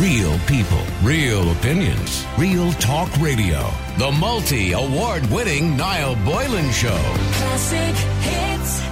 [0.00, 3.66] Real people, real opinions, real talk radio.
[3.96, 6.90] The multi award winning Niall Boylan Show.
[7.32, 8.82] Classic hits.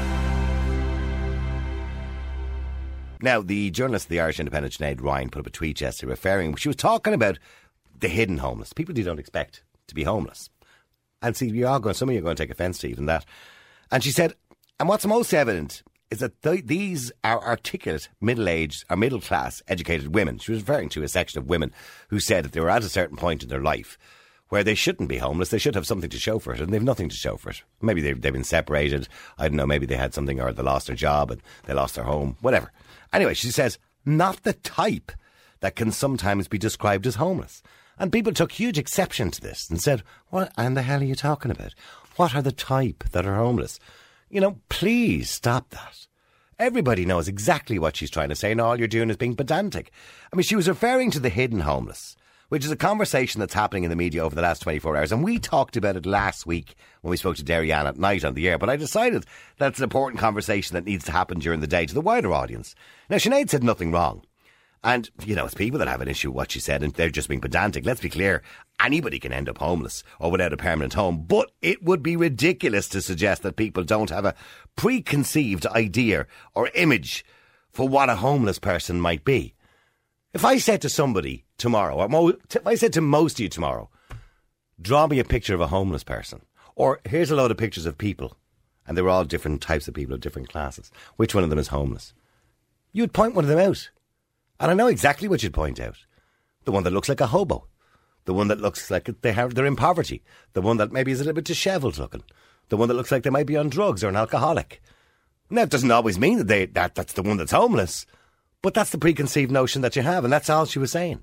[3.20, 6.54] Now, the journalist of the Irish Independent, Sinead Ryan, put up a tweet yesterday referring,
[6.54, 7.38] she was talking about
[8.00, 10.48] the hidden homeless, people you don't expect to be homeless.
[11.20, 13.04] And see, you are going, some of you are going to take offence to even
[13.06, 13.26] that.
[13.90, 14.32] And she said,
[14.80, 15.82] and what's most evident
[16.14, 20.38] is that th- these are articulate, middle aged or middle class educated women.
[20.38, 21.72] She was referring to a section of women
[22.08, 23.98] who said that they were at a certain point in their life
[24.48, 25.48] where they shouldn't be homeless.
[25.48, 27.62] They should have something to show for it, and they've nothing to show for it.
[27.82, 29.08] Maybe they've, they've been separated.
[29.36, 29.66] I don't know.
[29.66, 32.36] Maybe they had something, or they lost their job and they lost their home.
[32.40, 32.70] Whatever.
[33.12, 35.10] Anyway, she says not the type
[35.60, 37.62] that can sometimes be described as homeless.
[37.98, 41.14] And people took huge exception to this and said, "What and the hell are you
[41.14, 41.74] talking about?
[42.16, 43.80] What are the type that are homeless?"
[44.28, 46.06] You know, please stop that.
[46.58, 49.90] Everybody knows exactly what she's trying to say, and all you're doing is being pedantic.
[50.32, 52.16] I mean, she was referring to the hidden homeless,
[52.48, 55.10] which is a conversation that's happening in the media over the last 24 hours.
[55.10, 58.24] And we talked about it last week when we spoke to Derry Ann at night
[58.24, 58.58] on the air.
[58.58, 59.26] But I decided
[59.58, 62.76] that's an important conversation that needs to happen during the day to the wider audience.
[63.10, 64.22] Now, Sinead said nothing wrong.
[64.84, 67.08] And, you know, it's people that have an issue with what she said and they're
[67.08, 67.86] just being pedantic.
[67.86, 68.42] Let's be clear.
[68.78, 71.24] Anybody can end up homeless or without a permanent home.
[71.26, 74.34] But it would be ridiculous to suggest that people don't have a
[74.76, 77.24] preconceived idea or image
[77.72, 79.54] for what a homeless person might be.
[80.34, 83.88] If I said to somebody tomorrow, or if I said to most of you tomorrow,
[84.80, 86.42] draw me a picture of a homeless person,
[86.76, 88.36] or here's a load of pictures of people,
[88.86, 91.58] and they were all different types of people of different classes, which one of them
[91.58, 92.12] is homeless?
[92.92, 93.90] You'd point one of them out.
[94.60, 95.96] And I know exactly what you'd point out.
[96.64, 97.66] The one that looks like a hobo.
[98.24, 100.22] The one that looks like they have, they're in poverty.
[100.54, 102.24] The one that maybe is a little bit dishevelled looking.
[102.70, 104.80] The one that looks like they might be on drugs or an alcoholic.
[105.50, 108.06] Now, it doesn't always mean that, they, that that's the one that's homeless,
[108.62, 111.22] but that's the preconceived notion that you have, and that's all she was saying.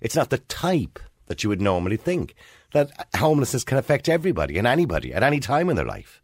[0.00, 2.34] It's not the type that you would normally think.
[2.72, 6.20] That homelessness can affect everybody and anybody at any time in their life.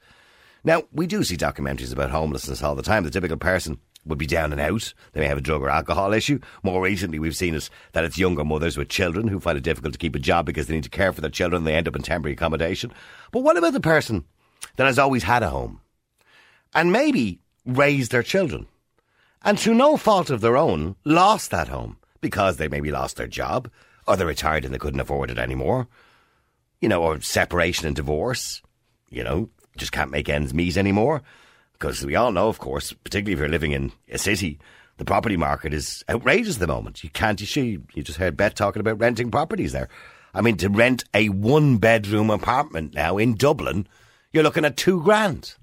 [0.63, 3.05] Now, we do see documentaries about homelessness all the time.
[3.05, 4.95] The typical person would be down and out.
[5.13, 6.41] They may have a drug or alcohol issue.
[6.63, 9.93] More recently, we've seen it that it's younger mothers with children who find it difficult
[9.93, 11.61] to keep a job because they need to care for their children.
[11.61, 12.93] And they end up in temporary accommodation.
[13.31, 14.25] But what about the person
[14.77, 15.81] that has always had a home
[16.75, 18.67] and maybe raised their children
[19.43, 23.27] and through no fault of their own lost that home because they maybe lost their
[23.27, 23.71] job
[24.07, 25.89] or they retired and they couldn't afford it anymore?
[26.81, 28.63] You know, or separation and divorce.
[29.11, 31.23] You know, just can't make ends meet anymore.
[31.81, 34.59] Because we all know, of course, particularly if you're living in a city,
[34.99, 37.03] the property market is outrageous at the moment.
[37.03, 39.89] You can't, you see, you just heard Beth talking about renting properties there.
[40.35, 43.89] I mean, to rent a one bedroom apartment now in Dublin,
[44.31, 45.55] you're looking at two grand.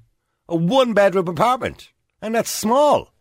[0.50, 1.92] A one bedroom apartment.
[2.20, 3.14] And that's small.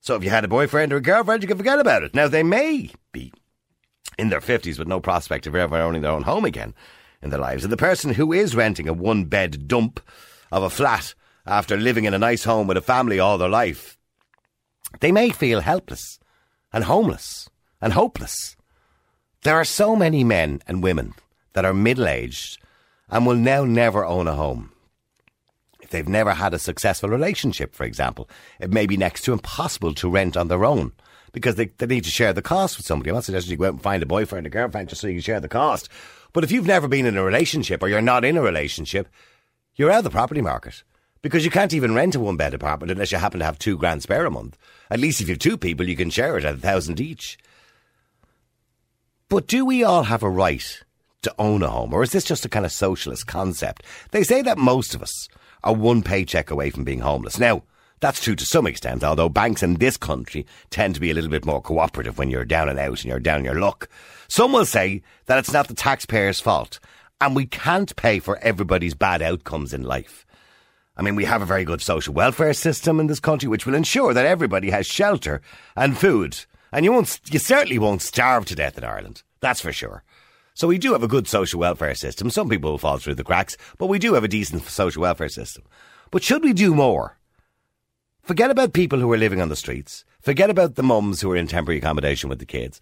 [0.00, 2.14] So if you had a boyfriend or a girlfriend, you can forget about it.
[2.14, 3.32] Now, they may be
[4.18, 6.74] in their 50s with no prospect of ever owning their own home again
[7.22, 7.64] in their lives.
[7.64, 9.98] And the person who is renting a one bed dump
[10.52, 11.14] of a flat
[11.46, 13.96] after living in a nice home with a family all their life,
[15.00, 16.18] they may feel helpless
[16.72, 17.48] and homeless
[17.80, 18.56] and hopeless.
[19.42, 21.14] There are so many men and women
[21.52, 22.58] that are middle aged
[23.08, 24.72] and will now never own a home.
[25.80, 28.28] If they've never had a successful relationship, for example,
[28.58, 30.92] it may be next to impossible to rent on their own
[31.32, 33.10] because they, they need to share the cost with somebody.
[33.10, 35.14] I'm not suggesting you go out and find a boyfriend or girlfriend just so you
[35.14, 35.88] can share the cost.
[36.32, 39.06] But if you've never been in a relationship or you're not in a relationship,
[39.76, 40.82] you're out of the property market
[41.22, 43.76] because you can't even rent a one bed apartment unless you happen to have two
[43.76, 44.56] grand spare a month.
[44.90, 47.38] At least if you've two people, you can share it at a thousand each.
[49.28, 50.82] But do we all have a right
[51.22, 53.82] to own a home, or is this just a kind of socialist concept?
[54.12, 55.28] They say that most of us
[55.64, 57.38] are one paycheck away from being homeless.
[57.38, 57.64] Now,
[58.00, 61.30] that's true to some extent, although banks in this country tend to be a little
[61.30, 63.88] bit more cooperative when you're down and out and you're down your luck.
[64.28, 66.78] Some will say that it's not the taxpayers' fault,
[67.20, 70.25] and we can't pay for everybody's bad outcomes in life.
[70.96, 73.74] I mean, we have a very good social welfare system in this country, which will
[73.74, 75.42] ensure that everybody has shelter
[75.76, 76.38] and food.
[76.72, 79.22] And you won't, you certainly won't starve to death in Ireland.
[79.40, 80.02] That's for sure.
[80.54, 82.30] So we do have a good social welfare system.
[82.30, 85.28] Some people will fall through the cracks, but we do have a decent social welfare
[85.28, 85.64] system.
[86.10, 87.18] But should we do more?
[88.22, 90.04] Forget about people who are living on the streets.
[90.22, 92.80] Forget about the mums who are in temporary accommodation with the kids.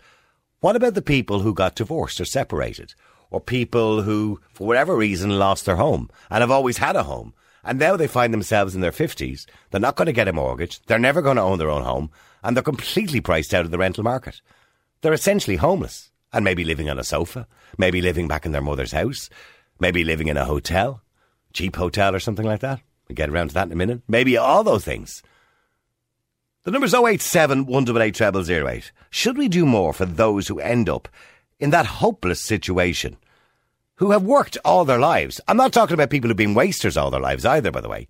[0.60, 2.94] What about the people who got divorced or separated?
[3.30, 7.34] Or people who, for whatever reason, lost their home and have always had a home
[7.64, 9.46] and now they find themselves in their 50s.
[9.70, 10.80] They're not going to get a mortgage.
[10.86, 12.10] They're never going to own their own home.
[12.42, 14.42] And they're completely priced out of the rental market.
[15.00, 17.46] They're essentially homeless and maybe living on a sofa,
[17.78, 19.30] maybe living back in their mother's house,
[19.80, 21.00] maybe living in a hotel,
[21.52, 22.80] cheap hotel or something like that.
[23.08, 24.02] We'll get around to that in a minute.
[24.08, 25.22] Maybe all those things.
[26.64, 28.92] The number's 087 188 0008.
[29.10, 31.08] Should we do more for those who end up
[31.58, 33.16] in that hopeless situation?
[33.96, 35.40] Who have worked all their lives.
[35.46, 38.08] I'm not talking about people who've been wasters all their lives either, by the way.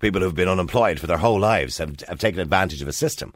[0.00, 3.34] People who've been unemployed for their whole lives have, have taken advantage of a system.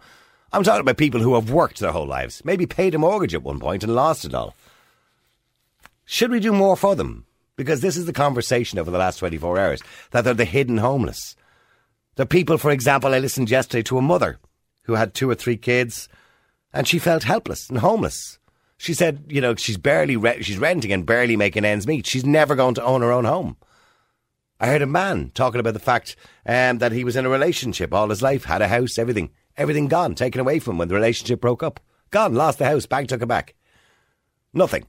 [0.53, 3.43] I'm talking about people who have worked their whole lives, maybe paid a mortgage at
[3.43, 4.55] one point and lost it all.
[6.05, 7.25] Should we do more for them?
[7.57, 11.37] Because this is the conversation over the last 24 hours that they're the hidden homeless.
[12.17, 14.41] The people, for example, I listened yesterday to a mother
[14.83, 16.09] who had two or three kids,
[16.73, 18.40] and she felt helpless and homeless.
[18.81, 22.07] She said, you know, she's barely re- she's renting and barely making ends meet.
[22.07, 23.59] She's never going to own her own home.
[24.59, 26.17] I heard a man talking about the fact
[26.47, 29.87] um, that he was in a relationship all his life, had a house, everything, everything
[29.87, 31.79] gone, taken away from him when the relationship broke up.
[32.11, 33.55] Gone, lost the house, bank took it back.
[34.55, 34.87] Nothing.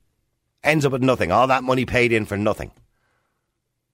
[0.64, 1.34] Ends up with nothing.
[1.34, 2.72] All that money paid in for nothing.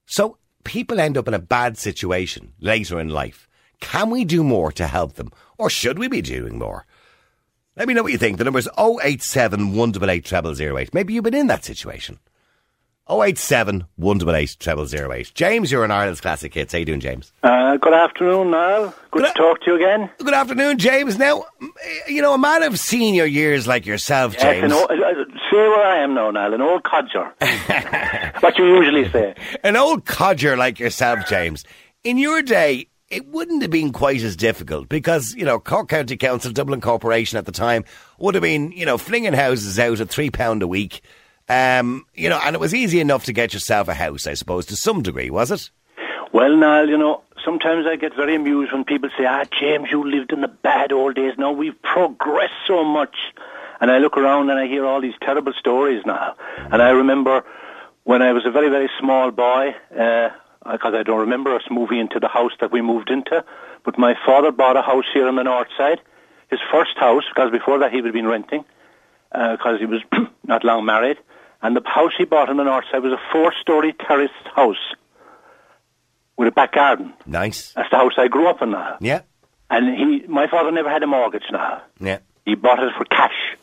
[0.06, 3.50] So people end up in a bad situation later in life.
[3.80, 5.32] Can we do more to help them?
[5.58, 6.86] Or should we be doing more?
[7.78, 8.40] Let me know what you think.
[8.40, 10.94] The number is 087 188 0008.
[10.96, 12.18] Maybe you've been in that situation.
[13.08, 15.32] 087 188 0008.
[15.36, 16.74] James, you're in Ireland's Classic Hits.
[16.74, 17.32] How you doing, James?
[17.44, 18.96] Uh, good afternoon, Niall.
[19.12, 20.10] Good, Good to talk to you again.
[20.18, 21.20] Good afternoon, James.
[21.20, 21.46] Now,
[22.08, 24.66] you know, a man of senior years like yourself, Yes, James.
[24.66, 27.32] an old, uh, uh, say where I am now, Niall, an old codger.
[28.40, 29.36] what you usually say.
[29.64, 31.64] an old codger like yourself, James,
[32.04, 36.18] in your day, it wouldn't have been quite as difficult because, you know, Cork County
[36.18, 37.86] Council, Dublin Corporation at the time
[38.20, 41.02] would have been, you know, flinging houses out at £3 a week.
[41.50, 44.66] Um, you know, and it was easy enough to get yourself a house, I suppose,
[44.68, 45.70] to some degree, was it?
[46.34, 50.04] Well, Niall, you know, sometimes I get very amused when people say, ah, James, you
[50.04, 51.34] lived in the bad old days.
[51.38, 53.16] Now we've progressed so much.
[53.80, 56.36] And I look around and I hear all these terrible stories now.
[56.72, 57.46] And I remember
[58.04, 60.30] when I was a very, very small boy, uh,
[60.72, 63.44] because I don't remember us moving into the house that we moved into,
[63.84, 66.02] but my father bought a house here on the north side.
[66.50, 68.64] His first house, because before that he had been renting,
[69.32, 70.02] uh, because he was
[70.44, 71.18] not long married.
[71.62, 74.76] And the house he bought on the north side was a four-story terraced house
[76.38, 77.14] with a back garden.
[77.26, 77.74] Nice.
[77.74, 78.98] That's the house I grew up in now.
[79.02, 79.22] Yeah.
[79.70, 81.82] And he, my father never had a mortgage now.
[82.00, 82.20] Yeah.
[82.46, 83.58] He bought it for cash.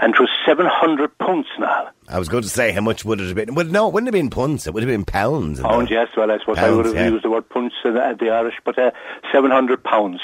[0.00, 1.88] And it was 700 pounds now.
[2.08, 3.54] I was going to say, how much would it have been?
[3.54, 4.66] Well, no, it wouldn't have been punts.
[4.66, 5.60] It would have been pounds.
[5.60, 6.08] Pounds, yes.
[6.16, 7.08] Well, I suppose I would have yeah.
[7.08, 8.92] used the word punts at the, the Irish, but uh,
[9.32, 10.20] 700 pounds.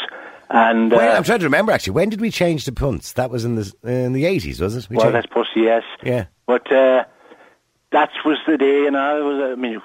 [0.51, 1.95] And, uh, When, I'm trying to remember, actually.
[1.95, 3.15] When did we change to punts?
[3.15, 4.89] That was in the in the 80s, was it?
[4.89, 5.83] We well, changed- I suppose, yes.
[6.05, 6.27] Yeah.
[6.47, 7.05] But uh,
[7.95, 9.81] that was the day, and I was, I mean,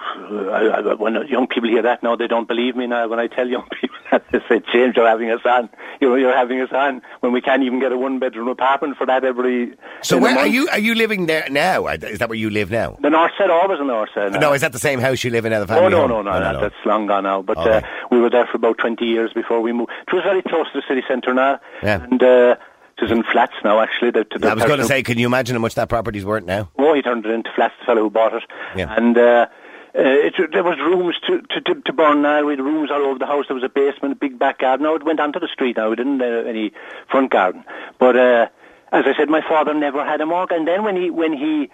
[0.51, 3.07] I, I, when young people hear that now, they don't believe me now.
[3.07, 5.69] When I tell young people that, they say, James, you're having a son.
[6.01, 9.05] You know, you're having a son when we can't even get a one-bedroom apartment for
[9.05, 9.75] that every...
[10.01, 10.67] So where are you?
[10.69, 11.87] Are you living there now?
[11.87, 12.97] Is that where you live now?
[13.01, 14.33] The north side, always the north side.
[14.33, 14.39] now.
[14.39, 15.63] No, is that the same house you live in now?
[15.63, 16.09] The Oh family no, home?
[16.09, 17.41] no, no, no, that's long gone now.
[17.41, 17.77] But Okay.
[17.77, 17.81] uh,
[18.11, 19.91] we were there for about twenty years before we moved.
[20.07, 22.01] It was very close to the city centre now, Yeah.
[22.03, 22.55] and uh,
[23.01, 23.79] it in flats now.
[23.79, 26.25] Actually, the, the I was going to say, can you imagine how much that property's
[26.25, 26.69] worth now?
[26.77, 27.73] Oh, he turned it into flats.
[27.79, 28.43] The fellow who bought it,
[28.75, 28.93] Yeah.
[28.95, 29.47] and uh, uh,
[29.95, 32.43] it, there was rooms to to, to, to burn now.
[32.45, 33.45] We had rooms all over the house.
[33.47, 34.83] There was a basement, a big back garden.
[34.85, 35.77] Now it went onto the street.
[35.77, 36.71] Now we didn't have any
[37.09, 37.63] front garden,
[37.99, 38.47] but uh,
[38.91, 40.57] as I said, my father never had a mortgage.
[40.57, 41.69] And then when he when he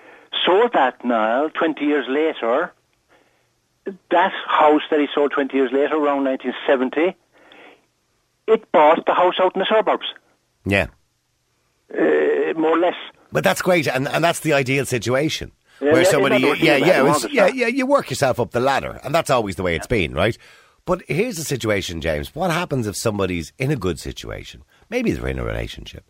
[0.45, 2.71] sold that now, twenty years later,
[4.11, 7.15] that house that he sold 20 years later, around 1970,
[8.47, 10.07] it bought the house out in the suburbs,
[10.65, 10.87] Yeah.
[11.93, 12.95] Uh, more or less.
[13.31, 15.51] But that's great, and, and that's the ideal situation.
[15.81, 18.39] Yeah, where yeah, somebody, isn't that the yeah, yeah, mortgage, yeah, yeah, you work yourself
[18.39, 20.37] up the ladder, and that's always the way it's been, right?
[20.85, 22.33] But here's the situation, James.
[22.33, 24.63] What happens if somebody's in a good situation?
[24.89, 26.09] Maybe they're in a relationship,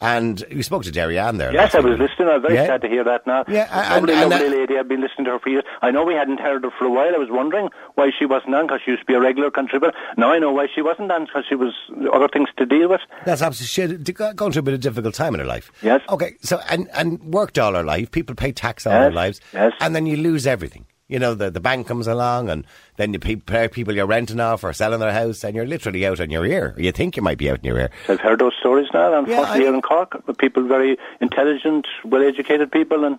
[0.00, 1.52] and we spoke to Derry Ann there.
[1.52, 2.08] Yes, I was week.
[2.10, 2.28] listening.
[2.28, 2.66] I'm very Yeah.
[2.66, 3.44] sad to hear that now.
[3.48, 4.78] Yeah, and- lovely, and lovely that- lady.
[4.78, 5.64] I've been listening to her for years.
[5.82, 7.14] I know we hadn't heard her for a while.
[7.14, 9.96] I was wondering why she wasn't on because she used to be a regular contributor.
[10.16, 11.72] Now I know why she wasn't on because she was
[12.12, 13.00] other things to deal with.
[13.24, 14.36] That's absolutely shit.
[14.36, 15.70] Going through a bit of difficult time in her life.
[15.82, 16.00] Yes.
[16.08, 16.34] Okay.
[16.40, 18.10] So and and worked all her life.
[18.10, 19.40] People pay tax all Yes, their lives.
[19.52, 19.72] yes.
[19.80, 20.86] And then you lose everything.
[21.08, 24.40] You know, the the bank comes along, and then you pe- pay people you're renting
[24.40, 26.74] off or selling their house, and you're literally out on your ear.
[26.76, 27.90] You think you might be out on your ear.
[28.08, 30.20] I've heard those stories now, unfortunately, I- here in Cork.
[30.26, 33.18] With people very intelligent, well-educated people, and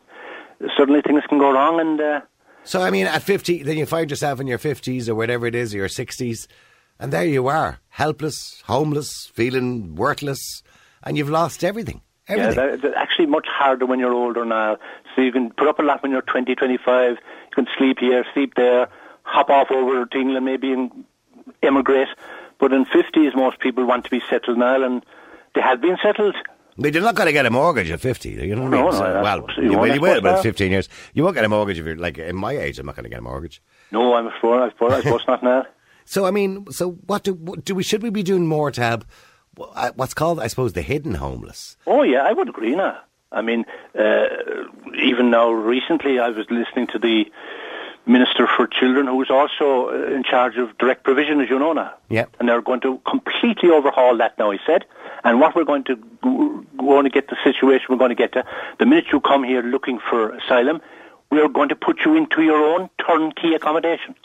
[0.77, 1.79] suddenly things can go wrong.
[1.79, 2.21] And uh,
[2.65, 5.55] So I mean, at fifty, then you find yourself in your fifties or whatever it
[5.55, 6.47] is, or your sixties,
[6.99, 10.61] and there you are, helpless, homeless, feeling worthless,
[11.03, 12.01] and you've lost everything.
[12.29, 12.55] Yeah, Everything.
[12.71, 14.75] that, that's actually much harder when you're older now.
[15.15, 17.15] So you can put up a lot when you're 20, 25.
[17.57, 18.87] Can sleep here, sleep there,
[19.23, 21.03] hop off over to England maybe and
[21.63, 22.07] emigrate.
[22.59, 25.03] But in 50s, most people want to be settled now, and
[25.55, 26.35] they have been settled.
[26.77, 28.85] But you're not going to get a mortgage at 50, you know what I mean?
[28.85, 30.87] no, So, well, you you, you will suppose about 15 years.
[31.15, 33.09] You won't get a mortgage if you're, like, in my age, I'm not going to
[33.09, 33.59] get a mortgage.
[33.91, 34.61] No, I'm sure.
[34.61, 35.65] I suppose, I suppose not now.
[36.09, 37.35] So, I mean, so what do,
[37.65, 39.03] do we, should we be doing more to help
[39.59, 41.77] uh, what's called, I suppose, the hidden homeless.
[41.85, 42.97] Oh yeah, I would agree now.
[43.31, 43.65] I mean,
[43.97, 44.25] uh,
[45.01, 47.25] even now recently, I was listening to the
[48.05, 51.93] Minister for Children, who's also uh, in charge of direct provision, as you know now.
[52.09, 52.25] Yeah.
[52.39, 54.85] And they're going to completely overhaul that now, he said.
[55.25, 55.95] And what we're going to
[56.77, 58.45] going to get the situation we're going to get to,
[58.79, 60.79] the minute you come here looking for asylum,
[61.29, 64.15] we're going to put you into your own turnkey accommodation.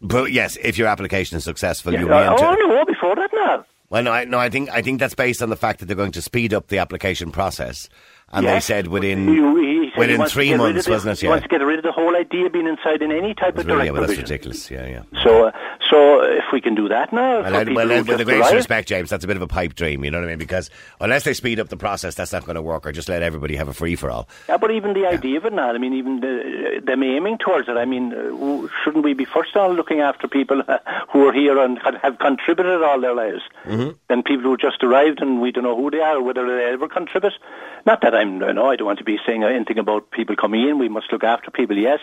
[0.00, 2.00] But yes, if your application is successful, Yeah.
[2.00, 2.68] you'll be Oh, to.
[2.68, 3.64] no, before that now.
[3.88, 5.96] Well, no, I, no, I think I think that's based on the fact that they're
[5.96, 7.88] going to speed up the application process,
[8.30, 11.20] and they said within he within to three of months, wasn't it?
[11.20, 13.34] He Yeah, wants to get rid of the whole idea of being inside in any
[13.34, 14.22] type of It's really- direct yeah, well, that's provision.
[14.24, 14.70] ridiculous.
[14.70, 15.22] Yeah, yeah.
[15.22, 15.52] So, uh,
[15.90, 18.88] so if we can do that now, Well, people well who with the greatest respect,
[18.88, 20.04] James, that's a bit of a pipe dream.
[20.04, 20.38] You know what I mean?
[20.38, 22.86] Because unless they speed up the process, that's not going to work.
[22.86, 24.28] Or just let everybody have a free for all.
[24.48, 27.68] Yeah, but even the idea of it now, I mean, even the, them aiming towards
[27.68, 30.62] it, I mean, uh, shouldn't we be first of all looking after people
[31.12, 33.90] who are here and have contributed all their lives Mm-hmm.
[34.08, 36.64] than people who just arrived and we don't know who they are or whether they
[36.72, 37.32] ever contribute?
[37.84, 40.62] Not that I'm, you know, I don't want to be saying anything about people coming
[40.68, 40.78] in.
[40.78, 42.00] We must look after people, yes,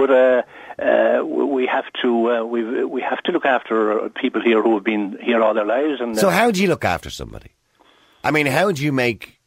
[0.00, 0.42] but uh,
[0.88, 2.60] uh, we have to uh, we
[2.96, 6.00] we have to look after people here who have been here all their lives.
[6.00, 7.50] And So uh, how do you look after somebody?
[8.24, 9.40] I mean, how do you make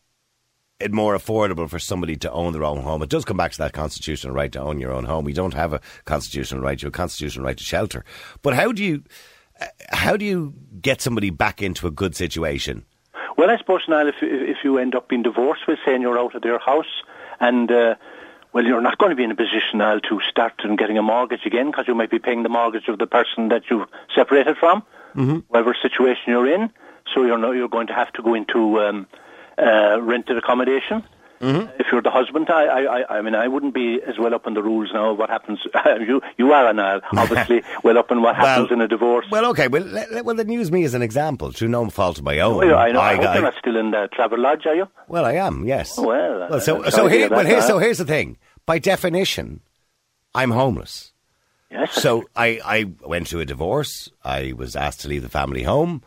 [0.80, 3.02] it more affordable for somebody to own their own home?
[3.02, 5.26] It does come back to that constitutional right to own your own home.
[5.26, 6.82] We don't have a constitutional right.
[6.82, 8.06] You have a constitutional right to shelter.
[8.42, 9.04] But how do you
[9.60, 12.86] uh, how do you get somebody back into a good situation?
[13.38, 16.20] Well, I suppose now if if you end up being divorced, we'll say, and you're
[16.20, 16.92] out of their house,
[17.40, 17.96] and uh,
[18.54, 21.04] well, you're not going to be in a position now to start and getting a
[21.04, 24.58] mortgage again because you might be paying the mortgage of the person that you've separated
[24.58, 24.82] from,
[25.16, 25.38] mm-hmm.
[25.48, 26.72] whatever situation you're in.
[27.14, 29.08] So you're no, you're going to have to go into um,
[29.58, 31.04] uh, rented accommodation.
[31.42, 31.70] Mm-hmm.
[31.80, 34.46] If you're the husband, I, I, I- I mean, I wouldn't be as well up
[34.46, 35.14] on the rules now.
[35.14, 35.60] What happens?
[36.08, 39.26] you, you are now, obviously, well up on what happens in a divorce.
[39.32, 39.68] Well, okay.
[39.68, 42.40] Well, let, let- well, then use me as an example through no fault of my
[42.40, 42.58] own.
[42.58, 43.00] Well, I know.
[43.00, 44.88] I, hope I- you're not still in the Travelodge, are you?
[45.08, 45.66] Well, I am.
[45.66, 45.98] Yes.
[45.98, 48.38] Oh, well, well so so here, well, here's, so here's the thing.
[48.66, 49.62] By definition,
[50.36, 51.14] I'm homeless.
[51.72, 51.94] Yes.
[51.94, 54.10] So I, I went through a divorce.
[54.24, 56.04] I was asked to leave the family home,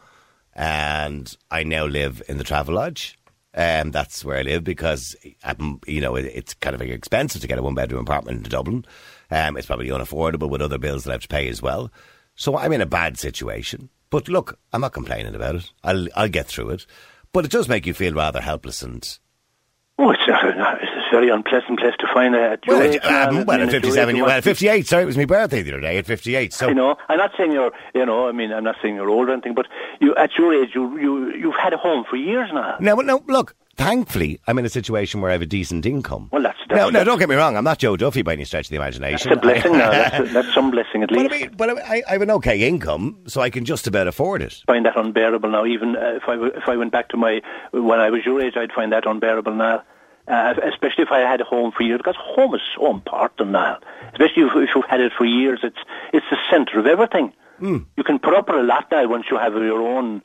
[0.55, 3.15] and I now live in the Travelodge.
[3.55, 7.47] Um, that's where I live because um, you know it, it's kind of expensive to
[7.47, 8.85] get a one bedroom apartment in Dublin.
[9.31, 11.91] Um, it's probably unaffordable with other bills that I have to pay as well.
[12.35, 13.91] So I'm in a bad situation.
[14.11, 15.71] But look, I'm not complaining about it.
[15.85, 16.87] I'll I'll get through it.
[17.33, 19.19] But it does make you feel rather helpless and
[19.99, 20.82] Oh, it's, uh,
[21.13, 24.23] very unpleasant place to find a at your well, um, well, at at 57, you
[24.23, 24.87] well, want at to be- 58.
[24.89, 26.53] Sorry, it was my birthday the other day at 58.
[26.53, 26.97] So You know.
[27.09, 29.55] I'm not saying you're, you know, I mean, I'm not saying you're old or anything,
[29.55, 29.67] but
[30.01, 32.77] you, at your age, you, you, you've had a home for years now.
[32.81, 36.29] No, no, look, thankfully, I'm in a situation where I have a decent income.
[36.33, 37.57] Well, that's- no, that's- no, don't get me wrong.
[37.57, 39.29] I'm not Joe Duffy by any stretch of the imagination.
[39.29, 39.91] That's a blessing now.
[39.91, 41.33] That's, that's some blessing at but I, least.
[41.33, 44.63] mean, but I, I have an okay income, so I can just about afford it.
[44.67, 45.67] find that unbearable now.
[45.67, 47.43] Even uh, if I if I went back to my
[47.73, 49.83] when I was your age, I'd find that unbearable now.
[50.29, 53.79] Uh, especially if I had a home for years, because home is so important now.
[54.13, 55.79] Especially if, if you've had it for years, it's
[56.13, 57.33] it's the centre of everything.
[57.59, 57.79] Hmm.
[57.97, 60.23] You can put up a lot now once you have your own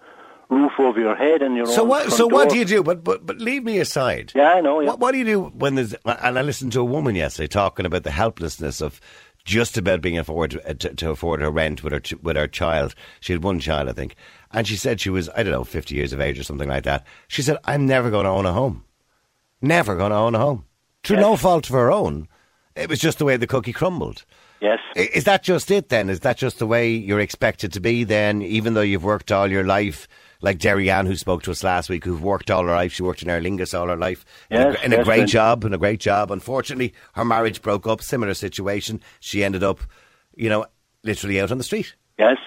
[0.49, 1.87] roof over your head and your So own.
[1.89, 2.11] what?
[2.11, 2.83] So what do you do?
[2.83, 4.31] But but but leave me aside.
[4.35, 4.81] Yeah, I know.
[4.81, 4.89] Yeah.
[4.89, 5.93] What, what do you do when there's?
[6.05, 9.01] And I listened to a woman yesterday talking about the helplessness of
[9.45, 12.47] just about being afford uh, to, to afford her rent with her ch- with her
[12.47, 12.93] child.
[13.19, 14.15] She had one child, I think,
[14.51, 16.83] and she said she was I don't know fifty years of age or something like
[16.83, 17.03] that.
[17.27, 18.83] She said, "I'm never going to own a home.
[19.61, 20.65] Never going to own a home
[21.03, 22.27] through no fault of her own.
[22.75, 24.25] It was just the way the cookie crumbled."
[24.59, 24.79] Yes.
[24.95, 26.09] Is that just it then?
[26.09, 29.47] Is that just the way you're expected to be then, even though you've worked all
[29.51, 30.07] your life?
[30.41, 32.93] Like Derry Ann, who spoke to us last week, who've worked all her life.
[32.93, 34.23] She worked in Aer Lingus all her life.
[34.51, 36.31] in a, Yes, in a great job, in a great job.
[36.31, 38.01] Unfortunately, her marriage broke up.
[38.01, 39.01] Similar situation.
[39.19, 39.79] She ended up,
[40.35, 40.67] you know,
[41.03, 41.95] literally out on the street.
[42.19, 42.37] Yes.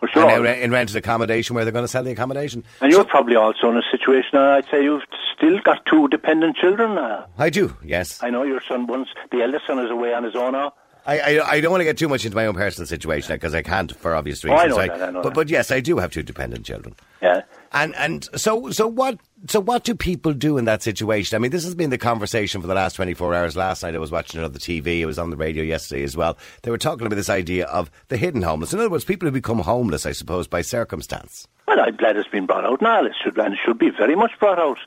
[0.00, 0.46] For And sure.
[0.46, 2.64] in rented accommodation where they're going to sell the accommodation.
[2.82, 5.02] And you're probably also in a situation now, I'd say you've
[5.36, 7.26] still got two dependent children now.
[7.38, 8.22] I do, yes.
[8.22, 10.74] I know your son once, the eldest son is away on his own now.
[11.06, 13.54] I, I, I don't want to get too much into my own personal situation because
[13.54, 14.76] I can't for obvious Oh, I reasons.
[14.76, 15.34] know that, I know but, that.
[15.34, 16.94] but yes, I do have two dependent children.
[17.22, 17.42] Yeah.
[17.72, 21.36] And and so so what so what do people do in that situation?
[21.36, 23.56] I mean, this has been the conversation for the last twenty four hours.
[23.56, 25.00] Last night I was watching it on the TV.
[25.00, 26.36] It was on the radio yesterday as well.
[26.62, 28.72] They were talking about this idea of the hidden homeless.
[28.72, 31.46] In other words, people who become homeless, I suppose, by circumstance.
[31.68, 33.04] Well, I'm glad it's been brought out now.
[33.04, 34.78] It should, and it should be very much brought out.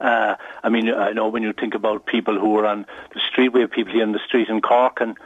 [0.00, 3.52] Uh, I mean, I know when you think about people who are on the street,
[3.52, 5.16] we have people here in the street in Cork and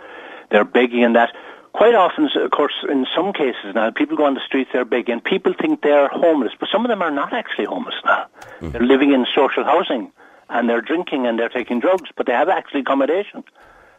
[0.50, 1.34] they're begging and that.
[1.74, 5.20] Quite often, of course, in some cases now, people go on the streets, they're begging,
[5.20, 8.26] people think they're homeless, but some of them are not actually homeless now.
[8.60, 10.10] They're living in social housing
[10.48, 13.44] and they're drinking and they're taking drugs, but they have actually accommodation.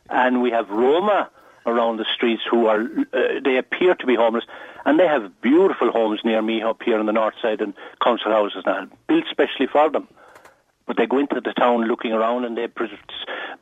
[0.10, 1.30] And we have Roma
[1.66, 2.82] around the streets who are,
[3.14, 4.46] uh, they appear to be homeless,
[4.86, 8.32] and they have beautiful homes near me up here on the north side and council
[8.32, 10.08] houses now, built specially for them.
[10.88, 12.68] But they go into the town looking around and they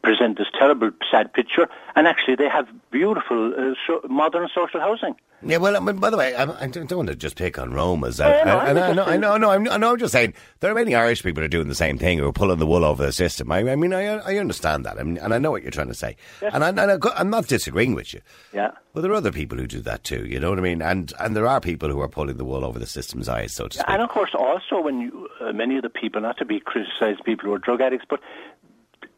[0.02, 5.16] present this terrible, sad picture, and actually they have beautiful uh, so, modern social housing.
[5.44, 7.72] Yeah, well, I mean, by the way, I, I don't want to just pick on
[7.72, 8.48] Roma as Yeah, that.
[8.48, 9.92] I'm I, know, I know, I know, I'm, I know.
[9.92, 12.28] I'm just saying there are many Irish people who are doing the same thing who
[12.28, 13.52] are pulling the wool over the system.
[13.52, 15.90] I, I mean, I, I understand that, I mean, and I know what you're trying
[15.90, 18.22] to say, and, I, and I, I'm not disagreeing with you.
[18.52, 18.72] Yeah.
[18.96, 20.26] But there are other people who do that too.
[20.26, 20.82] You know what I mean?
[20.82, 23.68] And and there are people who are pulling the wool over the system's eyes, so
[23.68, 23.86] to speak.
[23.88, 27.24] And of course, also when you, uh, many of the people, not to be criticised,
[27.24, 28.22] people who are drug addicts, but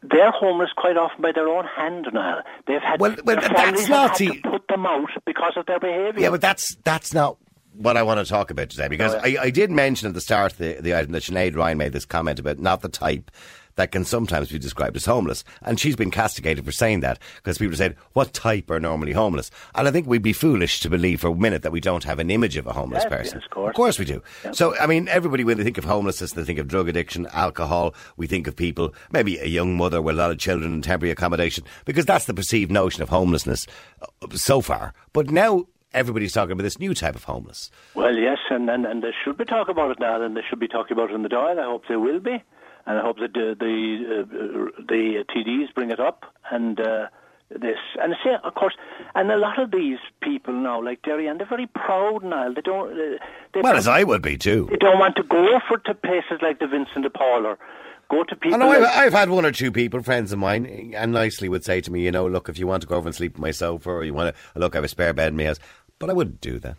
[0.02, 2.42] they're homeless quite often by their own hand now.
[2.66, 6.20] They've had Well, well, that's not to put them out because of their behaviour.
[6.20, 7.36] Yeah, but that's that's not
[7.74, 10.20] what I want to talk about today because Oh, I, I did mention at the
[10.20, 13.30] start of the, the item that Sinead Ryan made this comment about not the type
[13.76, 15.44] that can sometimes be described as homeless.
[15.62, 19.50] And she's been castigated for saying that because people said, what type are normally homeless?
[19.74, 22.18] And I think we'd be foolish to believe for a minute that we don't have
[22.18, 23.38] an image of a homeless Yes, person.
[23.38, 23.68] yes, of course.
[23.70, 24.22] Of course we do.
[24.52, 27.94] So, I mean, everybody, when they think of homelessness, they think of drug addiction, alcohol.
[28.16, 31.10] We think of people, maybe a young mother with a lot of children in temporary
[31.12, 33.66] accommodation, because that's the perceived notion of homelessness
[34.02, 34.92] uh, so far.
[35.12, 37.70] But now everybody's talking about this new type of homeless.
[37.94, 40.60] Well, yes, and, and, and they should be talking about it now, and they should
[40.60, 41.58] be talking about it in the Dáil.
[41.58, 42.42] I hope they will be,
[42.86, 47.06] and I hope that the the, uh, the TDs bring it up and uh,
[47.50, 47.78] this.
[48.00, 48.74] And see, of course,
[49.14, 52.52] and a lot of these people now, like Derry, and they're very proud now.
[52.52, 52.92] They don't.
[52.92, 53.18] Uh,
[53.52, 54.68] they Well, as I would be too.
[54.70, 57.58] they don't want to go for to places like the Vincent de Paul or
[58.10, 58.54] go to people.
[58.54, 61.64] I know I've, I've had one or two people, friends of mine, and nicely would
[61.64, 63.40] say to me, you know, look, if you want to go over and sleep on
[63.40, 65.60] my sofa or you want to, look, I have a spare bed in my house.
[65.98, 66.78] But I wouldn't do that.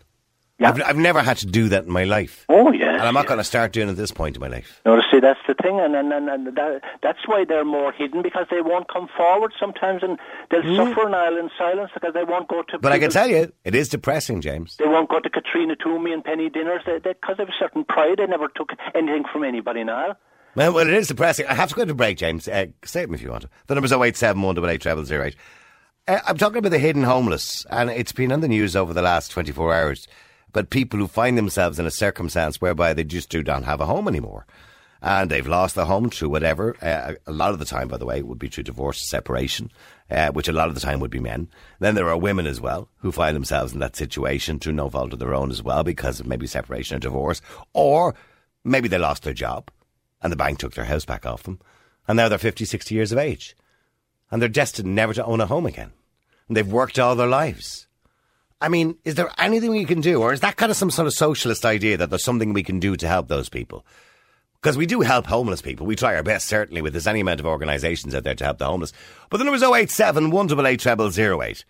[0.58, 0.68] Yeah.
[0.68, 2.44] I've, I've never had to do that in my life.
[2.48, 4.48] oh yeah, And I'm not going to start doing it at this point in my
[4.48, 4.80] life.
[4.86, 8.22] No, see that's the thing, and and, and, and that, that's why they're more hidden
[8.22, 10.18] because they won't come forward sometimes, and
[10.50, 12.78] they'll suffer now in silence because they won't go to.
[12.78, 14.76] But I can tell you, it is depressing, James.
[14.76, 17.58] They won't go to Caitríona Twomey and Penny dinners because they, because they have a
[17.58, 18.18] certain pride.
[18.18, 20.16] They never took anything from anybody now.
[20.54, 21.46] Well, well, it is depressing.
[21.46, 22.46] I have to go to break, James.
[22.46, 23.48] Uh, say it if you want to.
[23.68, 25.36] The number's 087 0008.
[26.08, 29.02] Uh, I'm talking about the hidden homeless, and it's been on the news over the
[29.02, 30.08] last 24 hours.
[30.52, 33.86] But people who find themselves in a circumstance whereby they just do not have a
[33.86, 34.46] home anymore.
[35.00, 36.76] And they've lost their home through whatever.
[36.80, 39.72] Uh, a lot of the time, by the way, would be through divorce or separation,
[40.08, 41.48] uh, which a lot of the time would be men.
[41.80, 45.12] Then there are women as well who find themselves in that situation through no fault
[45.12, 47.42] of their own as well because of maybe separation or divorce.
[47.72, 48.14] Or
[48.62, 49.70] maybe they lost their job
[50.22, 51.58] and the bank took their house back off them.
[52.06, 53.56] And now they're 50, 60 years of age.
[54.30, 55.92] And they're destined never to own a home again.
[56.46, 57.86] And they've worked all their lives.
[58.62, 60.22] I mean, is there anything we can do?
[60.22, 62.78] Or is that kind of some sort of socialist idea that there's something we can
[62.78, 63.84] do to help those people?
[64.62, 65.84] Because we do help homeless people.
[65.84, 68.58] We try our best, certainly, with there's any amount of organisations out there to help
[68.58, 68.92] the homeless.
[69.30, 71.64] But the number's 087 188 0008.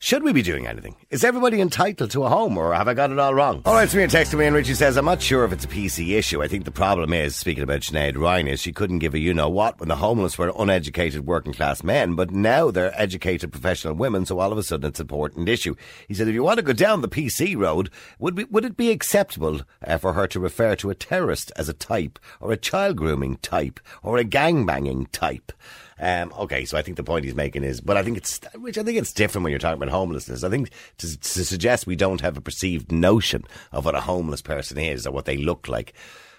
[0.00, 0.94] Should we be doing anything?
[1.10, 3.62] Is everybody entitled to a home, or have I got it all wrong?
[3.64, 5.68] All right, so and texting me, and Richie says, I'm not sure if it's a
[5.68, 6.40] PC issue.
[6.40, 9.34] I think the problem is, speaking about Sinead Ryan, is she couldn't give a you
[9.34, 13.94] know what when the homeless were uneducated working class men, but now they're educated professional
[13.94, 15.74] women, so all of a sudden it's an important issue.
[16.06, 18.76] He said, if you want to go down the PC road, would, we, would it
[18.76, 22.56] be acceptable uh, for her to refer to a terrorist as a type, or a
[22.56, 25.50] child grooming type, or a gang banging type?
[26.00, 28.78] Um, okay, so I think the point he's making is, but I think it's, which
[28.78, 30.44] I think it's different when you're talking about homelessness.
[30.44, 34.42] I think to, to suggest we don't have a perceived notion of what a homeless
[34.42, 35.92] person is or what they look like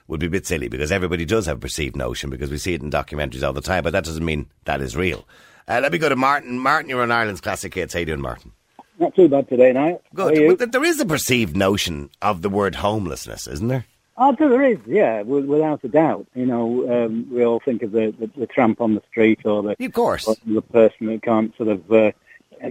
[0.08, 2.74] would be a bit silly because everybody does have a perceived notion because we see
[2.74, 5.28] it in documentaries all the time, but that doesn't mean that is real.
[5.68, 6.58] Uh, let me go to Martin.
[6.58, 7.94] Martin, you're on Ireland's Classic Hits.
[7.94, 8.54] How you doing, Martin?
[8.98, 10.02] Not too bad today, now.
[10.14, 10.58] Good.
[10.58, 13.86] But there is a perceived notion of the word homelessness, isn't there?
[14.22, 16.28] Oh, there is, yeah, without a doubt.
[16.36, 19.64] You know, um, we all think of the, the, the tramp on the street or
[19.64, 20.28] the, Of course.
[20.28, 22.12] or the person that can't sort of uh,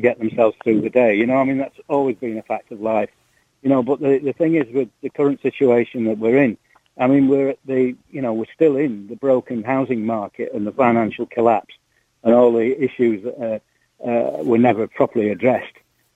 [0.03, 1.17] get themselves through the day.
[1.17, 3.09] You know, I mean, that's always been a fact of life.
[3.63, 6.59] You know, but the, the thing is with the current situation that we're in,
[6.99, 10.67] I mean, we're at the, you know, we're still in the broken housing market and
[10.67, 11.75] the financial collapse
[12.25, 13.63] and all the issues that
[14.05, 15.75] uh, uh, were never properly addressed,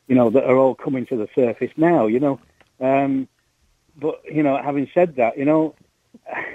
[0.09, 2.39] you know, that are all coming to the surface now, you know.
[2.81, 3.29] Um,
[3.97, 5.75] but, you know, having said that, you know,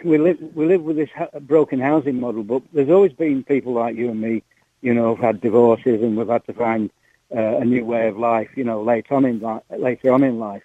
[0.04, 3.74] we live, we live with this ha- broken housing model, but there's always been people
[3.74, 4.44] like you and me,
[4.82, 6.90] you know, who've had divorces and we've had to find
[7.36, 10.40] uh, a new way of life, you know, later on in life, later on in
[10.40, 10.64] life.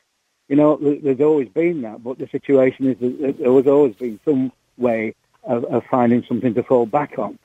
[0.49, 4.21] You know, there's always been that, but the situation is that there was always been
[4.25, 7.39] some way of, of finding something to fall back on.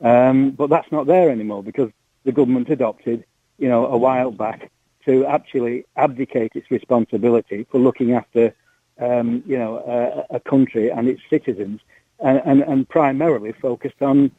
[0.00, 1.90] Um, but that's not there anymore because
[2.24, 3.24] the government adopted,
[3.58, 4.70] you know, a while back
[5.04, 8.54] to actually abdicate its responsibility for looking after,
[9.00, 11.80] um, you know, a, a country and its citizens,
[12.20, 14.30] and, and, and primarily focused on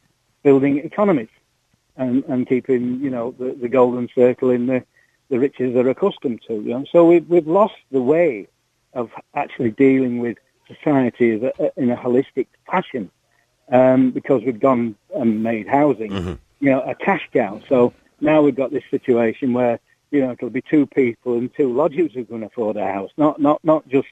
[0.42, 1.28] building economies
[1.96, 4.82] and, and keeping, you know, the, the golden circle in the
[5.28, 6.54] the riches they're accustomed to.
[6.54, 6.84] You know?
[6.92, 8.46] So we've, we've lost the way
[8.94, 10.38] of actually dealing with
[10.68, 11.32] society
[11.76, 13.10] in a holistic fashion
[13.72, 16.34] um, because we've gone and made housing, Mm-hmm.
[16.60, 17.60] you know, a cash cow.
[17.68, 19.80] So now we've got this situation where,
[20.12, 23.40] you know, it'll be two people and two lodgers who can afford a house, not
[23.40, 24.08] not not just,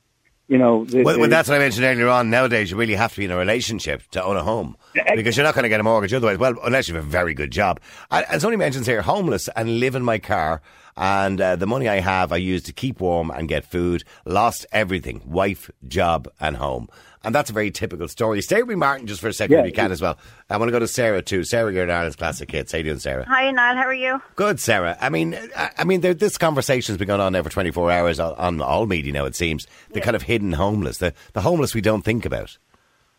[0.49, 2.29] you know, the, Well, well, that's what I mentioned earlier on.
[2.31, 4.77] Nowadays, you really have to be in a relationship to own a home
[5.17, 6.39] because you're not going to get a mortgage otherwise.
[6.39, 7.81] Well, unless you have a very good job.
[8.11, 10.61] And and somebody mentions here, homeless and live in my car,
[10.97, 14.05] and uh, the money I have I use to keep warm and get food.
[14.27, 16.89] Lost everything: wife, job, and home.
[17.25, 18.43] And that's a very typical story.
[18.43, 19.61] Stay with me, Martin, just for a second Yeah.
[19.61, 20.19] if you can as well.
[20.51, 21.43] I want to go to Sarah too.
[21.45, 22.73] Sarah, you're an Ireland's Classic Hits.
[22.73, 23.25] How you doing, Sarah?
[23.27, 23.77] Hi, Niall.
[23.77, 24.21] How are you?
[24.37, 24.97] Good, Sarah.
[25.01, 28.21] I mean, I, I mean, there, this conversation's been going on now for 24 hours
[28.21, 29.67] on, on all media now, it seems.
[29.93, 32.59] The kind of hidden homeless, the, the homeless we don't think about.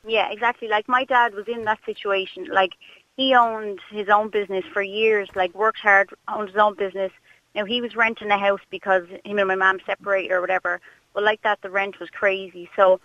[0.08, 0.68] Yeah, exactly.
[0.68, 2.46] Like my dad was in that situation.
[2.52, 2.74] Like
[3.18, 5.30] he owned his own business for years.
[5.36, 7.12] Like worked hard, owned his own business.
[7.56, 10.80] Now he was renting a house because him and my mom separated or whatever.
[11.14, 12.70] But like that, the rent was crazy.
[12.76, 13.00] So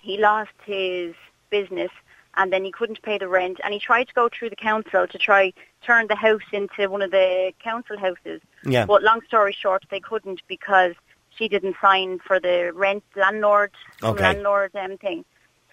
[0.00, 1.14] he lost his
[1.50, 1.90] business
[2.36, 5.06] and then he couldn't pay the rent and he tried to go through the council
[5.06, 8.40] to try turn the house into one of the council houses.
[8.64, 8.86] Yeah.
[8.86, 10.94] But long story short, they couldn't because
[11.30, 14.22] she didn't sign for the rent landlord Okay.
[14.22, 15.24] landlord um, thing.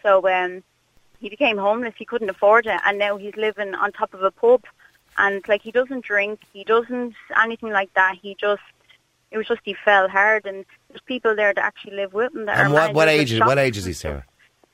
[0.04, 0.64] So um,
[1.20, 1.94] he became homeless.
[1.98, 4.64] He couldn't afford it, and now he's living on top of a pub.
[5.18, 8.16] And like he doesn't drink, he doesn't anything like that.
[8.22, 8.62] He just
[9.32, 12.46] it was just he fell hard, and there's people there that actually live with him.
[12.46, 14.10] That And what, what age is what age is he, and stuff.
[14.12, 14.26] Sarah?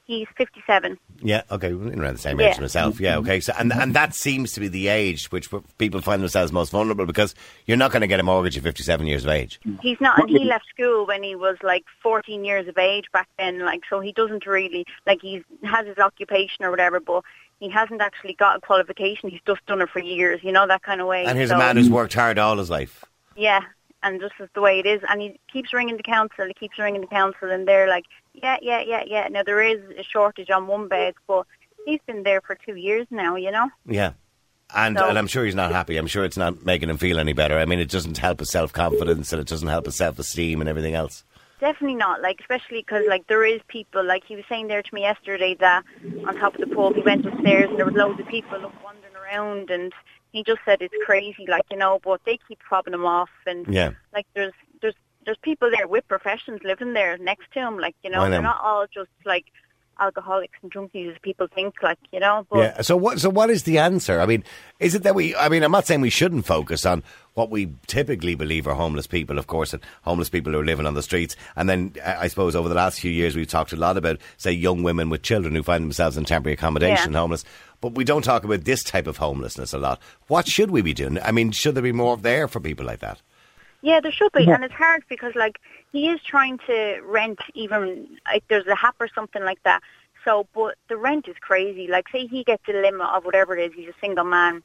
[0.05, 0.99] He's 57.
[1.21, 2.51] Yeah, okay, we're in around the same age Yeah.
[2.51, 2.99] as myself.
[2.99, 3.39] Yeah, okay.
[3.39, 7.05] So, and and that seems to be the age which people find themselves most vulnerable
[7.05, 7.33] because
[7.67, 9.61] you're not going to get a mortgage at 57 years of age.
[9.81, 13.29] He's not, and he left school when he was like 14 years of age back
[13.39, 13.59] then.
[13.59, 17.23] Like, so he doesn't really like he has his occupation or whatever, but
[17.61, 19.29] he hasn't actually got a qualification.
[19.29, 21.23] He's just done it for years, you know, that kind of way.
[21.23, 23.05] And here's so, a man who's worked hard all his life.
[23.37, 23.61] Yeah,
[24.03, 25.01] and this is the way it is.
[25.09, 26.45] And he keeps ringing the council.
[26.45, 29.27] He keeps ringing the council, and they're like, yeah, yeah, yeah, yeah.
[29.29, 31.45] Now there is a shortage on one bed, but
[31.85, 33.35] he's been there for two years now.
[33.35, 33.69] You know.
[33.85, 34.11] Yeah.
[34.75, 35.97] And, So- and I'm sure he's not happy.
[35.97, 37.57] I'm sure it's not making him feel any better.
[37.59, 40.61] I mean, it doesn't help his self confidence and it doesn't help his self esteem
[40.61, 41.23] and everything else.
[41.59, 42.21] Definitely not.
[42.21, 44.03] Like, especially because like there is people.
[44.03, 45.83] Like he was saying there to me yesterday that
[46.27, 49.15] on top of the pub, he went upstairs and there was loads of people wandering
[49.15, 49.93] around, and
[50.33, 51.45] he just said it's crazy.
[51.47, 53.91] Like you know, but they keep fobbing him off, and Yeah.
[54.13, 57.77] like there's there's there's people there with professions living there next to him.
[57.79, 58.29] Like you know, know.
[58.29, 59.45] they're not all just like
[59.99, 61.75] alcoholics and junkies as people think.
[61.81, 62.81] Like you know, but Yeah.
[62.81, 63.19] So what?
[63.19, 64.19] So what is the answer?
[64.19, 64.43] I mean,
[64.79, 65.35] is it that we?
[65.35, 67.03] I mean, I'm not saying we shouldn't focus on
[67.33, 70.85] what we typically believe are homeless people, of course, and homeless people who are living
[70.85, 71.35] on the streets.
[71.55, 74.51] And then I suppose over the last few years we've talked a lot about, say,
[74.51, 77.19] young women with children who find themselves in temporary accommodation, Yeah.
[77.19, 77.43] homeless.
[77.81, 79.99] But we don't talk about this type of homelessness a lot.
[80.27, 81.19] What should we be doing?
[81.21, 83.19] I mean, should there be more there for people like that?
[83.83, 85.59] Yeah, there should be, and it's hard because like
[85.91, 89.81] he is trying to rent even like there's a hap or something like that.
[90.23, 91.87] So, but the rent is crazy.
[91.87, 93.75] Like, say he gets a limit of whatever it is.
[93.75, 94.63] He's a single man.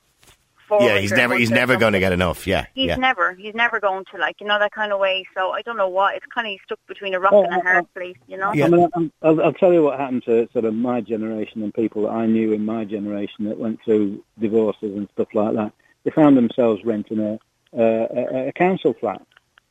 [0.70, 2.46] yeah, he's never he's never going to get enough.
[2.46, 2.94] Yeah, He's yeah.
[2.96, 5.26] never, he's never going to like you know that kind of way.
[5.34, 6.14] So I don't know what.
[6.14, 8.52] It's kind of stuck between a rock Oh, and a oh, hard place, you know.
[8.52, 8.66] Yeah.
[8.66, 11.74] I mean, I'm, I'll, I'll tell you what happened to sort of my generation and
[11.74, 15.72] people that I knew in my generation that went through divorces and stuff like that.
[16.04, 17.40] They found themselves renting a
[17.76, 19.22] a, a, a council flat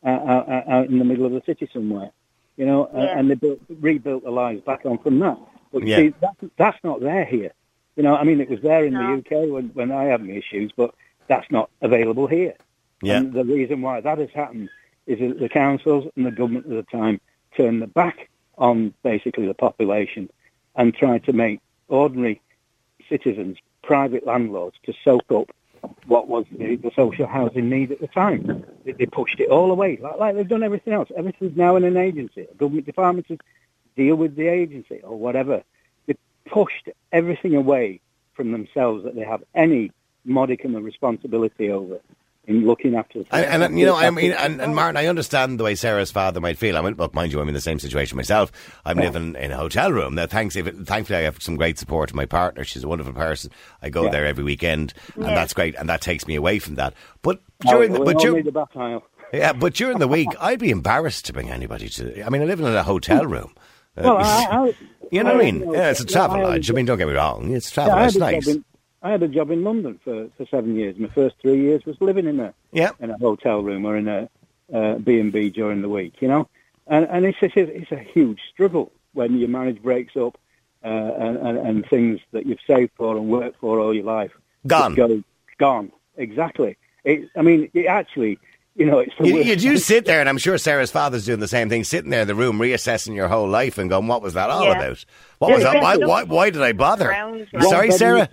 [0.03, 2.11] uh, out, out- out in the middle of the city somewhere,
[2.55, 3.19] you know, uh, Yeah.
[3.19, 5.37] and they built, rebuilt their lives back on from that.
[5.71, 5.97] But you Yeah.
[5.97, 7.51] see, that, that's not there here.
[7.95, 8.99] You know, I mean, it was there in No.
[8.99, 10.93] the UK when, when I had my issues, but
[11.27, 12.53] that's not available here.
[13.01, 13.17] Yeah.
[13.17, 14.69] And the reason why that has happened
[15.07, 17.19] is that the councils and the government at the time
[17.55, 20.29] turned their back on basically the population
[20.75, 22.41] and tried to make ordinary
[23.09, 25.49] citizens private landlords to soak up
[26.05, 28.63] what was the, the social housing need at the time.
[28.85, 31.09] They, they pushed it all away, like, like they've done everything else.
[31.15, 32.47] Everything's now in an agency.
[32.57, 33.37] Government department to
[33.95, 35.63] deal with the agency or whatever.
[36.05, 38.01] They pushed everything away
[38.33, 39.91] from themselves that they have any
[40.23, 41.99] modicum of responsibility over
[42.47, 43.19] in looking after.
[43.31, 46.11] And, and, and, you know, I mean, and, and Martin, I understand the way Sarah's
[46.11, 46.77] father might feel.
[46.77, 48.51] I mean, look, mind you, I'm in the same situation myself.
[48.85, 50.15] I'm living in a hotel room.
[50.15, 52.63] Now, thanks, if, thankfully, I have some great support from my partner.
[52.63, 53.51] She's a wonderful person.
[53.81, 54.11] I go Yeah.
[54.11, 55.33] there every weekend, and Yeah.
[55.35, 56.93] that's great, and that takes me away from that.
[57.21, 59.03] But Oh, during, the, we but during, aisle.
[59.33, 62.23] yeah, but during the week, I'd be embarrassed to bring anybody to.
[62.25, 63.53] I mean, I live in a hotel room.
[63.97, 64.73] Uh, Well, I, I,
[65.11, 65.59] you know what I mean?
[65.65, 66.69] know, Yeah, it's a yeah, travel I lodge.
[66.69, 67.51] I mean, don't get me wrong.
[67.53, 67.97] It's Yeah, travel.
[67.97, 68.57] I, it's nice.
[69.01, 70.97] Job in, I had a job in London for, for seven years.
[70.97, 72.91] My first three years was living in a Yeah.
[72.99, 74.29] in a hotel room or in a
[74.73, 76.15] uh, B and B during the week.
[76.21, 76.49] You know,
[76.87, 80.37] and and it's it's a, it's a huge struggle when your marriage breaks up
[80.83, 84.31] uh, and, and and things that you've saved for and worked for all your life
[84.65, 84.95] Gone.
[84.95, 85.23] just go
[85.57, 85.91] gone.
[86.17, 86.77] Exactly.
[87.03, 88.39] It, I mean, it actually
[88.75, 91.39] you know, it's the You, you do sit there, and I'm sure Sarah's father's doing
[91.39, 94.21] the same thing, sitting there in the room, reassessing your whole life and going, "What
[94.21, 94.73] was that all Yeah.
[94.75, 95.05] about?
[95.39, 95.81] What Yeah, was that?
[95.81, 98.29] Why, why, why did I bother?" around, One Sorry, Sarah.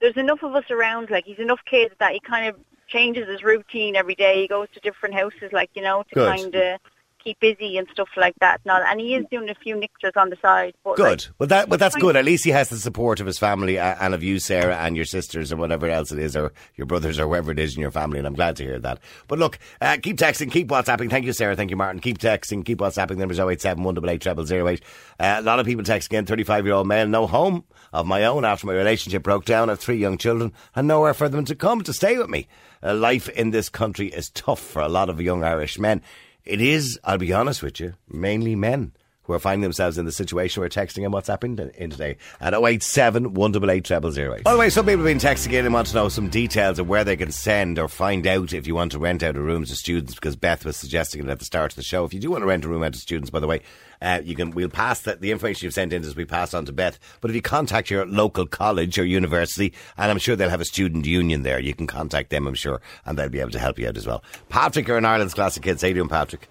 [0.00, 1.10] There's enough of us around.
[1.10, 4.42] Like he's enough kids that he kind of changes his routine every day.
[4.42, 6.36] He goes to different houses, like you know, to Good.
[6.38, 6.80] kind of
[7.24, 8.60] keep busy and stuff like that.
[8.64, 10.74] Now, and he is doing a few nicters on the side.
[10.84, 11.22] But Good.
[11.22, 12.16] Like, well, that, but that's good.
[12.16, 15.04] At least he has the support of his family and of you, Sarah, and your
[15.06, 17.90] sisters, or whatever else it is, or your brothers, or whoever it is in your
[17.90, 18.18] family.
[18.18, 19.00] And I'm glad to hear that.
[19.26, 21.10] But look, uh, keep texting, keep WhatsApping.
[21.10, 21.56] Thank you, Sarah.
[21.56, 22.00] Thank you, Martin.
[22.00, 23.08] Keep texting, keep WhatsApping.
[23.08, 24.82] The number's 087 188 0008.
[25.18, 26.26] Uh, a lot of people texting in.
[26.26, 29.68] 35 year old male, no home of my own after my relationship broke down.
[29.68, 32.48] I have three young children and nowhere for them to come to stay with me.
[32.82, 36.02] Uh, life in this country is tough for a lot of young Irish men.
[36.44, 38.92] It is, I'll be honest with you, mainly men
[39.24, 42.54] who are finding themselves in the situation we're texting and WhatsApping in, in today at
[42.54, 44.44] 087 188 0008.
[44.44, 46.78] By the way, some people have been texting in and want to know some details
[46.78, 49.40] of where they can send or find out if you want to rent out a
[49.40, 52.04] room to students because Beth was suggesting it at the start of the show.
[52.04, 53.62] If you do want to rent a room out to students, by the way,
[54.02, 54.50] uh, you can.
[54.50, 56.98] We'll pass the information you've sent in as we pass on to Beth.
[57.20, 60.66] But if you contact your local college or university, and I'm sure they'll have a
[60.66, 62.46] student union there, you can contact them.
[62.46, 64.22] I'm sure, and they'll be able to help you out as well.
[64.48, 65.82] Patrick, you're in Ireland's Classic Hits.
[65.82, 66.48] How you doing, Patrick?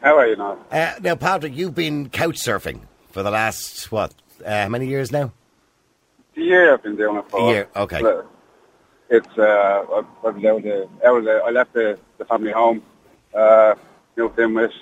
[0.00, 0.58] How are you now?
[0.70, 4.14] Uh, now, Patrick, you've been couch surfing for the last what?
[4.44, 5.32] Uh, how many years now?
[6.34, 7.40] The year I've been doing it for.
[7.40, 8.00] A year, okay.
[9.10, 11.26] It's uh, I, I was I was.
[11.26, 12.82] uh, I left the, the family home.
[13.34, 13.74] Uh,
[14.16, 14.72] moved in with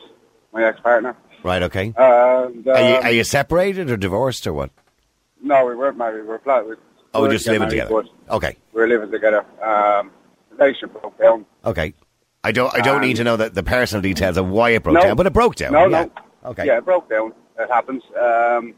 [0.52, 1.16] my ex partner.
[1.42, 1.62] Right.
[1.62, 1.92] Okay.
[1.96, 4.70] And um, are you are you separated or divorced or what?
[5.42, 6.22] no, we weren't married.
[6.22, 6.66] We were flat.
[6.68, 6.74] We,
[7.14, 8.04] Oh, we we're just living together.
[8.31, 8.57] Okay.
[8.74, 9.42] We were living together.
[9.62, 10.11] Um,
[10.50, 11.46] relationship broke down.
[11.64, 11.94] Okay.
[12.44, 12.72] I don't.
[12.74, 15.01] I don't Um, need to know the, the personal details of why it broke no.
[15.03, 15.72] down, but it broke down.
[15.72, 16.05] No, yeah.
[16.05, 16.51] no.
[16.51, 16.66] Okay.
[16.66, 17.33] Yeah, it broke down.
[17.59, 18.03] It happens.
[18.18, 18.74] Um,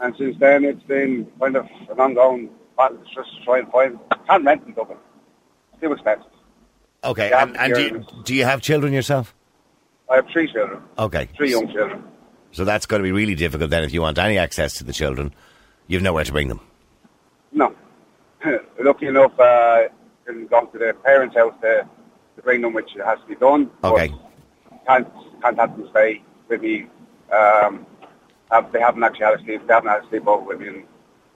[0.00, 2.98] and since then, it's been kind of an ongoing battle.
[3.14, 3.98] Just to try and find.
[4.26, 4.98] Can't rent in Dublin.
[5.72, 6.26] It's too expensive.
[7.04, 7.30] Okay.
[7.32, 9.34] And and do, you, do you have children yourself?
[10.10, 10.82] I have three children.
[10.98, 11.28] Okay.
[11.36, 12.02] Three young children.
[12.52, 14.92] So that's going to be really difficult then if you want any access to the
[14.92, 15.34] children.
[15.86, 16.60] You've nowhere to bring them.
[17.52, 17.74] No.
[18.80, 19.82] Lucky enough, uh,
[20.24, 21.86] can go to the parents' house to,
[22.36, 23.70] to bring them, which it has to be done.
[23.82, 24.14] Okay.
[24.86, 25.08] Can't
[25.42, 26.86] can't have them stay with me.
[27.32, 27.86] Um,
[28.50, 29.66] have, they haven't actually had a sleep.
[29.66, 30.84] They haven't had a sleep over with me in,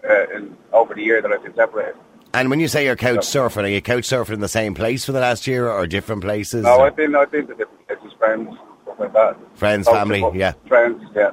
[0.08, 1.96] uh, in over the year that I've been separated.
[2.34, 5.04] And when you say you're couch surfing, are you couch surfing in the same place
[5.04, 6.64] for the last year or different places?
[6.64, 9.36] No, I've been I've been to different places, friends, stuff like that.
[9.54, 10.52] Friends, family, yeah.
[10.66, 11.30] Friends, yeah.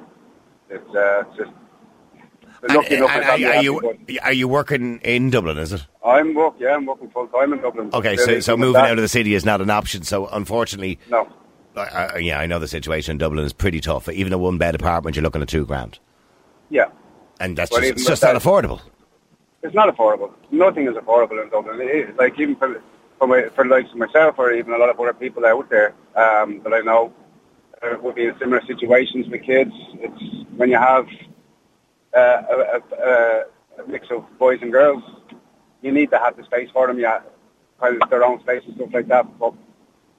[0.69, 1.51] It's uh, it's just.
[2.67, 5.58] Lucky enough, and are, family are you are you working in Dublin?
[5.58, 5.86] Is it?
[6.04, 7.89] I'm work, yeah, I'm working full time in Dublin.
[7.93, 8.91] Okay, so so moving that.
[8.91, 10.04] out of the city is not an option.
[10.04, 11.28] So unfortunately, No,
[12.17, 14.10] yeah, I know the situation in Dublin is pretty tough.
[14.10, 15.99] Even a one bed apartment, you're looking at two grand,
[16.69, 16.86] yeah.
[17.39, 18.82] and that's Well, just, it's just not affordable.
[19.62, 20.32] It's not affordable.
[20.51, 21.82] Nothing is affordable in Dublin.
[21.82, 22.82] It is, like even for
[23.19, 26.62] for, my, for like myself or even a lot of other people out there um,
[26.63, 27.13] that I know
[27.82, 29.71] uh, would be in similar situations with kids.
[29.95, 31.08] It's when you have
[32.15, 33.43] a, a,
[33.84, 35.04] a mix of boys and girls,
[35.82, 36.99] you need to have the space for them.
[36.99, 37.21] Yeah,
[37.80, 39.39] kind of their own space and stuff like that.
[39.39, 39.54] But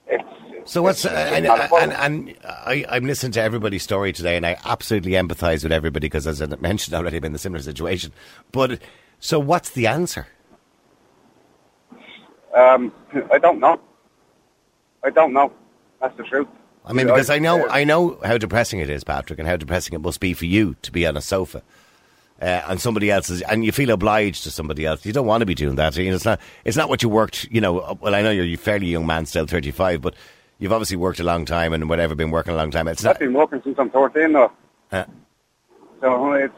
[0.07, 4.45] it's So what's uh, and, and, and I, I'm listening to everybody's story today, and
[4.45, 7.61] I absolutely empathise with everybody because, as I mentioned already, I've been in a similar
[7.61, 8.11] situation.
[8.51, 8.79] But
[9.19, 10.27] so, what's the answer?
[12.55, 12.91] Um,
[13.31, 13.79] I don't know.
[15.03, 15.51] I don't know.
[16.01, 16.47] That's the truth.
[16.85, 19.57] I mean, because I know uh, I know how depressing it is, Patrick, and how
[19.57, 21.61] depressing it must be for you to be on a sofa.
[22.39, 25.03] Uh, and somebody else's, and you feel obliged to somebody else.
[25.05, 25.95] You don't want to be doing that.
[25.97, 26.39] You know, it's not.
[26.65, 27.45] It's not what you worked.
[27.49, 30.13] You know, well, I know you're a fairly young man, still thirty five, but
[30.59, 32.87] you've obviously worked a long time, and whatever, been working a long time.
[32.87, 33.19] It's I've not.
[33.19, 34.51] been working since I'm 13 though.
[34.91, 35.05] Uh,
[35.99, 36.53] So it's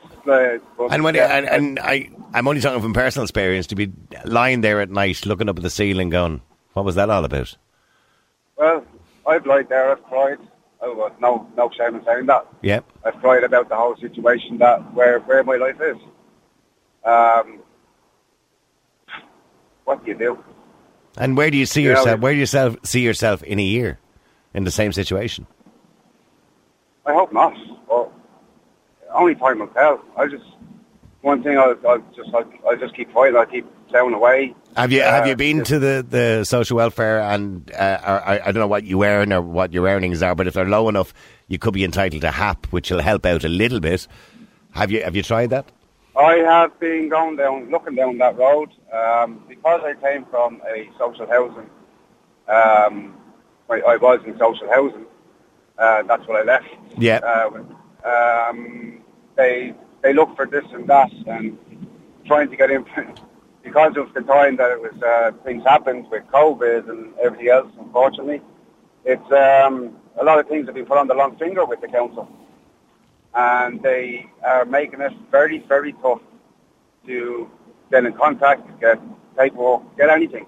[0.77, 3.89] but- And when yeah, and, and I, I'm only talking from personal experience to be
[4.25, 6.41] lying there at night, looking up at the ceiling, going,
[6.73, 7.55] "What was that all about?"
[8.57, 8.83] Well,
[9.25, 9.91] I've lied there.
[9.91, 10.39] I've cried.
[10.81, 12.47] Oh, well, no, no shame in saying that.
[12.61, 12.85] Yep.
[13.03, 15.97] I've cried about the whole situation that where where my life is.
[17.03, 17.59] Um,
[19.85, 20.43] what do you do?
[21.17, 22.19] and where do you see Yeah, yourself?
[22.19, 23.99] we- Where do you self, see yourself in a year,
[24.53, 25.47] in the same situation?
[27.05, 27.53] I hope not.
[27.89, 28.11] But
[29.13, 30.01] only time will tell.
[30.15, 30.45] I just
[31.21, 31.57] one thing.
[31.57, 33.35] I'll, I'll just I'll, I'll just keep fighting.
[33.35, 34.55] I'll keep away.
[34.75, 38.39] Have you have Uh, you been to the, the social welfare and uh, or, I,
[38.39, 40.87] I don't know what you earn or what your earnings are, but if they're low
[40.89, 41.13] enough,
[41.47, 44.07] you could be entitled to HAP, which will help out a little bit.
[44.71, 45.65] Have you have you tried that?
[46.17, 50.89] I have been going down, looking down that road um, because I came from a
[50.97, 51.69] social housing.
[52.47, 53.15] Um,
[53.69, 55.05] I, I was in social housing.
[55.77, 56.67] Uh, that's what I left.
[56.97, 57.19] Yeah.
[57.23, 59.01] Uh, um,
[59.35, 61.57] they they look for this and that and
[62.25, 62.85] trying to get in
[63.69, 67.71] because of the time that it was uh, things happened with COVID and everything else.
[67.79, 68.41] Unfortunately,
[69.05, 71.87] it's um, a lot of things have been put on the long finger with the
[71.87, 72.27] council,
[73.35, 76.21] and they are making it very, very tough
[77.05, 77.49] to
[77.91, 78.97] get in contact, to get
[79.37, 80.45] paperwork, get anything,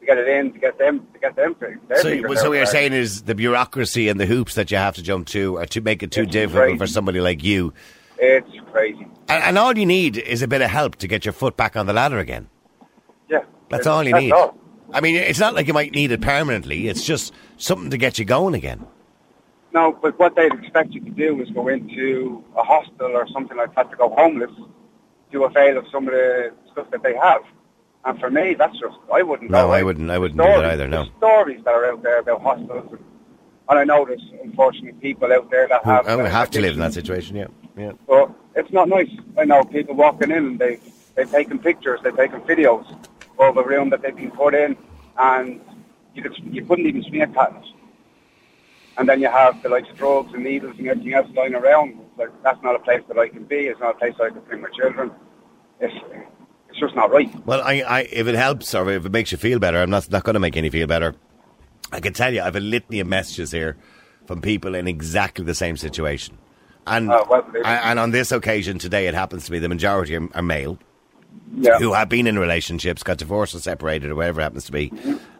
[0.00, 1.54] to get it in, to get them, to get them.
[1.60, 4.76] Their So, fingers so what you're saying is the bureaucracy and the hoops that you
[4.76, 6.78] have to jump to are to make it too It's difficult crazy.
[6.78, 7.72] for somebody like you.
[8.20, 9.06] It's crazy.
[9.28, 11.76] And, and all you need is a bit of help to get your foot back
[11.76, 12.48] on the ladder again.
[13.28, 14.32] Yeah, That's all you that's need.
[14.32, 14.56] all.
[14.92, 16.88] I mean, it's not like you might need it permanently.
[16.88, 18.86] It's just something to get you going again.
[19.72, 23.56] No, but what they'd expect you to do is go into a hostel or something
[23.56, 24.50] like that to go homeless,
[25.30, 27.42] to avail of some of the stuff that they have.
[28.04, 29.50] And for me, that's just I wouldn't.
[29.50, 29.70] No.
[29.70, 31.06] I wouldn't- I wouldn't do that either, no.
[31.18, 32.98] stories that are out there about hostels, and,
[33.68, 36.08] and I know there's unfortunately people out there that have.
[36.08, 37.46] I would have to live in that situation, yeah.
[37.80, 37.92] Yeah.
[38.06, 39.10] But it's not nice.
[39.38, 40.78] I know people walking in and they
[41.14, 42.86] they've taken pictures, they've taken videos
[43.38, 44.76] of a room that they've been put in,
[45.18, 45.60] and
[46.14, 47.66] you could you couldn't even cat it.
[48.98, 51.98] And then you have the likes of drugs and needles and everything else lying around.
[52.00, 53.60] It's like that's not a place that I can be.
[53.70, 55.10] It's not a place I can bring my children.
[55.80, 55.94] It's
[56.68, 57.34] it's just not right.
[57.46, 60.08] Well, I, I, if it helps or if it makes you feel better, I'm not,
[60.10, 61.14] not going to make any feel better.
[61.90, 63.76] I can tell you, I have a litany of messages here
[64.26, 66.38] from people in exactly the same situation.
[66.86, 70.42] And, well, and on this occasion today, it happens to be the majority are, are
[70.42, 70.78] male
[71.54, 71.78] Yeah.
[71.78, 74.92] who have been in relationships, got divorced or separated or whatever it happens to be,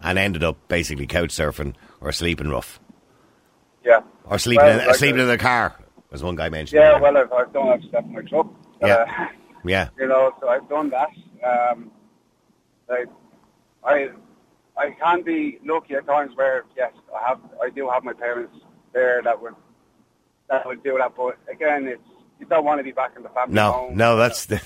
[0.02, 2.78] and ended up basically couch surfing or sleeping rough
[3.84, 4.00] Yeah.
[4.24, 5.74] or sleeping, Well, in, like sleeping a- in their car,
[6.12, 6.80] as one guy mentioned.
[6.82, 7.68] Yeah, well, I've, I've done.
[7.68, 8.46] I've stepped in my truck.
[8.80, 9.04] Yeah.
[9.08, 9.26] Uh,
[9.64, 9.88] yeah.
[9.98, 11.08] you know, so I've done that.
[11.44, 11.90] Um,
[12.88, 13.08] like,
[13.84, 14.10] I,
[14.76, 18.54] I can be lucky at times where yes, I have, I do have my parents
[18.92, 19.54] there that would,
[20.50, 21.12] that would do that.
[21.16, 22.02] But again, it's
[22.38, 23.96] you don't want to be back in the family No, home.
[23.96, 24.60] no, that's the,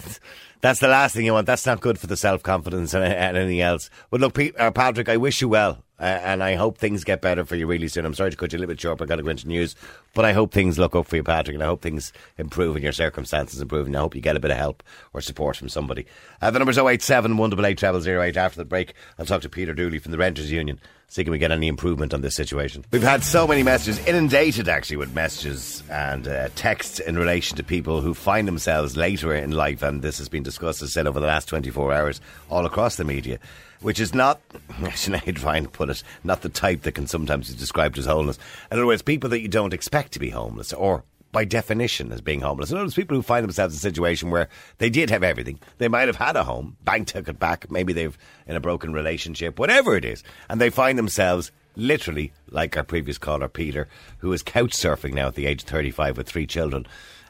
[0.60, 1.46] that's the last thing you want.
[1.46, 3.90] That's not good for the self confidence and, and anything else.
[4.10, 7.20] But look, Pete, uh, Patrick, I wish you well, uh, and I hope things get
[7.20, 8.04] better for you really soon.
[8.06, 9.48] I'm sorry to cut you a little bit short, but I got to go into
[9.48, 9.74] news.
[10.14, 12.84] But I hope things look up for you, Patrick, and I hope things improve and
[12.84, 13.86] your circumstances improve.
[13.88, 16.06] And I hope you get a bit of help or support from somebody.
[16.40, 18.36] Uh, the number's 087 188 0008.
[18.36, 20.78] After the break, I'll talk to Peter Dooley from the Renters Union.
[21.08, 22.84] See can we get any improvement on this situation.
[22.90, 27.62] We've had so many messages, inundated actually with messages and uh, texts in relation to
[27.62, 31.20] people who find themselves later in life, and this has been discussed, as said, over
[31.20, 33.38] the last 24 hours all across the media,
[33.80, 34.40] which is not,
[34.82, 34.90] I'm
[35.34, 38.38] trying to put it, not the type that can sometimes be described as homeless.
[38.70, 42.22] In other words, people that you don't expect to be homeless or by definition as
[42.22, 42.70] being homeless.
[42.70, 45.58] In other people who find themselves in a situation where they did have everything.
[45.78, 48.16] They might have had a home, bank took it back, maybe they've
[48.46, 53.18] in a broken relationship, whatever it is, and they find themselves literally like our previous
[53.18, 56.86] caller Peter, who is couch surfing now at the age of 35 with three children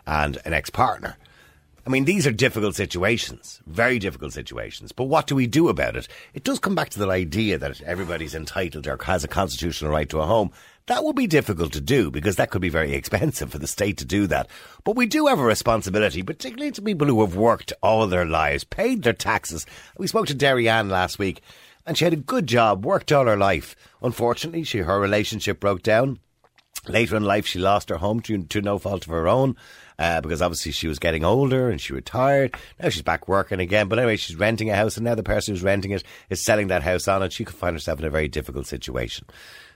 [0.07, 1.17] and an ex-partner.
[1.87, 4.93] I mean, these are difficult situations, very difficult situations.
[4.93, 6.09] But what do we do about it?
[6.33, 10.09] It does come back to the idea that everybody's entitled or has a constitutional right
[10.09, 10.51] to a home.
[10.87, 13.97] That would be difficult to do because that could be very expensive for the state
[13.99, 14.49] to do that.
[14.85, 18.65] But we do have a responsibility, particularly to people who have worked all their lives,
[18.65, 19.65] paid their taxes.
[19.97, 21.41] We spoke to Derry Ann last week
[21.87, 23.75] and she had a good job, worked all her life.
[24.03, 26.19] Unfortunately, she, her relationship broke down.
[26.87, 29.57] Later in life, she lost her home to, to no fault of her own
[29.99, 32.55] uh, because obviously she was getting older and she retired.
[32.81, 33.89] Now she's back working again.
[33.89, 36.69] But anyway, she's renting a house, and now the person who's renting it is selling
[36.69, 39.27] that house on, and she could find herself in a very difficult situation.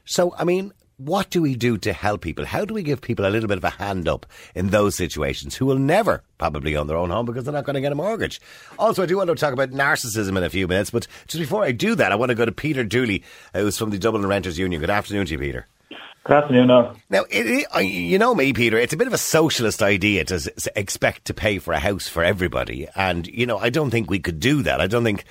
[0.04, 2.44] So, I mean, what do we do to help people?
[2.44, 5.54] How do we give people a little bit of a hand up in those situations
[5.54, 7.94] who will never probably own their own home because they're not going to get a
[7.94, 8.40] mortgage?
[8.78, 11.64] Also, I do want to talk about narcissism in a few minutes, but just before
[11.64, 13.22] I do that, I want to go to Peter Dooley,
[13.54, 14.80] uh, who's from the Dublin Renters Union.
[14.80, 15.66] Good afternoon to you, Peter.
[16.24, 16.94] Good afternoon, no.
[17.08, 18.76] Now, it, it, uh, you know me, Peter.
[18.76, 22.06] It's a bit of a socialist idea to s- expect to pay for a house
[22.06, 24.80] for everybody, and you know, I don't think we could do that.
[24.80, 25.24] I don't think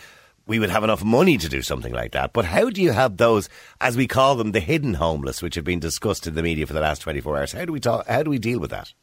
[0.48, 2.34] we would have enough money to do something like that.
[2.34, 5.66] But how do you have those, as we call them, the hidden homeless, which have
[5.66, 7.52] been discussed in the media for the last twenty four hours?
[7.52, 8.08] How do we talk?
[8.08, 8.94] How do we deal with that?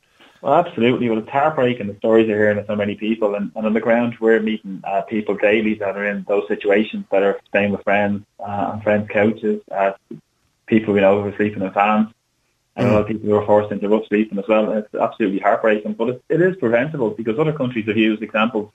[0.41, 1.09] Well, absolutely.
[1.09, 3.81] Well, it's heartbreaking the stories you're hearing of so many people, and, and on the
[3.81, 7.83] ground we're meeting uh, people daily that are in those situations that are staying with
[7.83, 9.93] friends uh, on friends' couches, uh,
[10.67, 12.09] people we know who are sleeping in vans,
[12.77, 14.71] and a lot of people who are forced into rough sleeping as well.
[14.73, 18.71] It's absolutely heartbreaking, but it, it is preventable because other countries have used examples,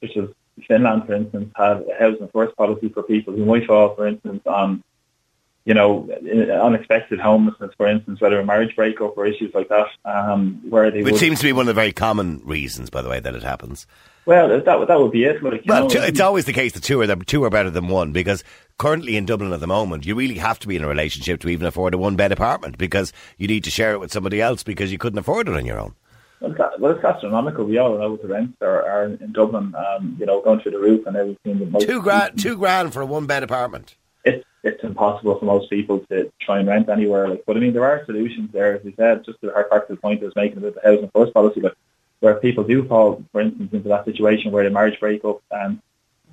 [0.00, 0.28] such as
[0.66, 4.42] Finland, for instance, had a housing first policy for people who might fall, for instance,
[4.46, 4.82] on
[5.64, 6.08] you know,
[6.62, 11.02] unexpected homelessness, for instance, whether a marriage breakup or issues like that, um, where they
[11.02, 13.34] Which would, seems to be one of the very common reasons, by the way, that
[13.34, 13.86] it happens.
[14.24, 15.42] well, that would- that would be it.
[15.42, 17.68] Like, Well, know, two, it's always the case that two are the, two are better
[17.68, 18.42] than one because
[18.78, 21.50] currently in Dublin at the moment, you really have to be in a relationship to
[21.50, 24.62] even afford a one bed apartment because you need to share it with somebody else
[24.62, 25.94] because you couldn't afford it on your own.
[26.40, 27.64] Well, it's, well, it's astronomical.
[27.64, 30.72] We all know what the rents are, are in Dublin, um, you know, going through
[30.72, 31.74] the roof and everything.
[31.80, 33.96] Two grand, two grand for a one bed apartment.
[34.24, 37.28] It's it's impossible for most people to try and rent anywhere.
[37.28, 39.24] Like, but I mean, there are solutions there, as we said.
[39.24, 41.60] Just to hark back to the point I was making about the housing first policy,
[41.60, 41.76] but
[42.20, 45.80] where people do fall, for instance, into that situation where the marriage break up, and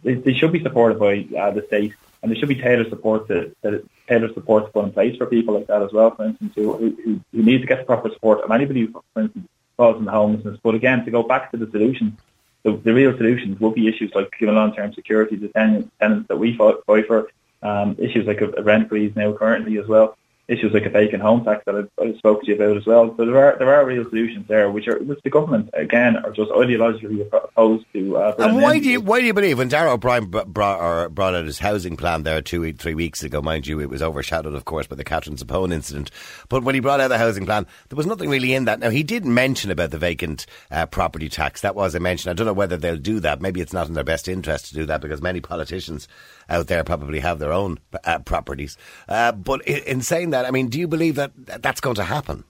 [0.03, 3.27] they, they should be supported by uh, the state, and there should be tailored support
[3.27, 6.15] to, to tailored support to put in place for people like that as well.
[6.15, 9.21] For instance, who, who, who need to get the proper support, and anybody who, for
[9.21, 9.47] instance,
[9.79, 10.59] into homelessness.
[10.63, 12.17] But again, to go back to the solution,
[12.63, 16.37] the, the real solutions will be issues like giving long-term security to tenants, tenants that
[16.37, 17.29] we fight, fight for,
[17.61, 20.17] um, issues like a, a rent freeze now currently as well
[20.47, 23.13] issues like a vacant home tax that I, I spoke to you about as well.
[23.17, 26.31] So there are there are real solutions there, which are which the government again are
[26.31, 28.17] just ideologically opposed to.
[28.17, 31.45] Uh, and why do you why do you believe when Darragh O'Brien brought brought out
[31.45, 34.87] his housing plan there two three weeks ago, mind you, it was overshadowed of course
[34.87, 36.11] by the Catherine Zappone incident.
[36.49, 38.79] But when he brought out the housing plan, there was nothing really in that.
[38.79, 41.61] Now he did mention about the vacant uh, property tax.
[41.61, 42.29] That was a mention.
[42.29, 43.41] I don't know whether they'll do that.
[43.41, 46.07] Maybe it's not in their best interest to do that because many politicians
[46.49, 48.77] out there probably have their own uh, properties.
[49.07, 52.03] Uh, but in, in, saying that, I mean, do you believe that that's going to
[52.03, 52.43] happen?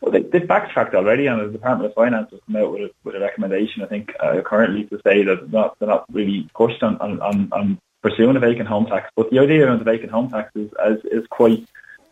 [0.00, 2.90] Well, they, have backtracked already, and the Department of Finance has come out with a,
[3.04, 6.48] with a recommendation, I think, uh, currently to say that they're not, they're not really
[6.54, 7.20] pushed on, on,
[7.52, 9.10] on, pursuing a vacant home tax.
[9.16, 11.66] But the idea of the vacant home tax is, is, is quite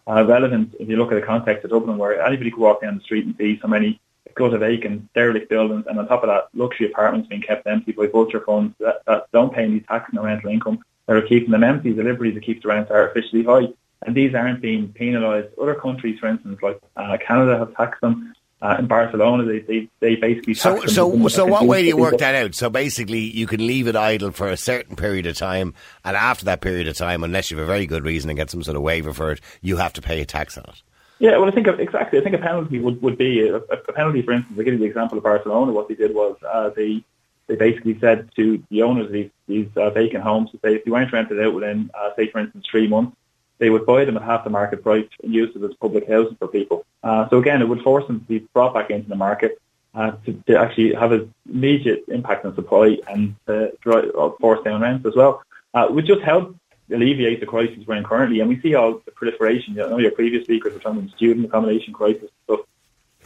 [0.08, 2.96] uh, relevant if you look at the context of Dublin, where anybody could walk down
[2.96, 4.00] the street and see so many
[4.36, 8.06] to vacant, derelict buildings, and on top of that, luxury apartments being kept empty by
[8.06, 11.64] vulture funds that, that don't pay any tax and rental income that are keeping them
[11.64, 13.68] empty, the liberty to keep the rents artificially high.
[14.03, 15.49] And these aren't being penalised.
[15.61, 18.32] Other countries, for instance, like uh, Canada, have taxed them.
[18.62, 21.44] Uh, in Barcelona, they, they, they basically so so so.
[21.44, 22.55] What way do you work that out?
[22.55, 25.74] So basically, you can leave it idle for a certain period of time,
[26.07, 28.51] and after that period of time, unless you have a very good reason and get
[28.51, 30.82] some sort of waiver for it, you have to pay a tax on it.
[31.18, 32.18] Yeah, well, I think exactly.
[32.18, 34.22] I think a penalty would, would be a, a penalty.
[34.22, 35.72] For instance, I give you the example of Barcelona.
[35.72, 37.05] What they did was uh, they
[37.47, 40.84] they basically said to the owners of these, these uh, vacant homes to say if
[40.84, 43.16] they weren't rented out within, uh, say, for instance, three months,
[43.59, 46.36] they would buy them at half the market price and use it as public housing
[46.36, 46.84] for people.
[47.02, 49.61] Uh, so again, it would force them to be brought back into the market
[49.94, 54.62] uh, to, to actually have an immediate impact on supply and uh, drive, uh, force
[54.64, 55.42] down rents as well.
[55.72, 56.54] Uh, would just help
[56.90, 58.40] alleviate the crisis we're in currently.
[58.40, 59.74] And we see all the proliferation.
[59.74, 62.61] You know, your previous speakers were talking about the student accommodation crisis and stuff.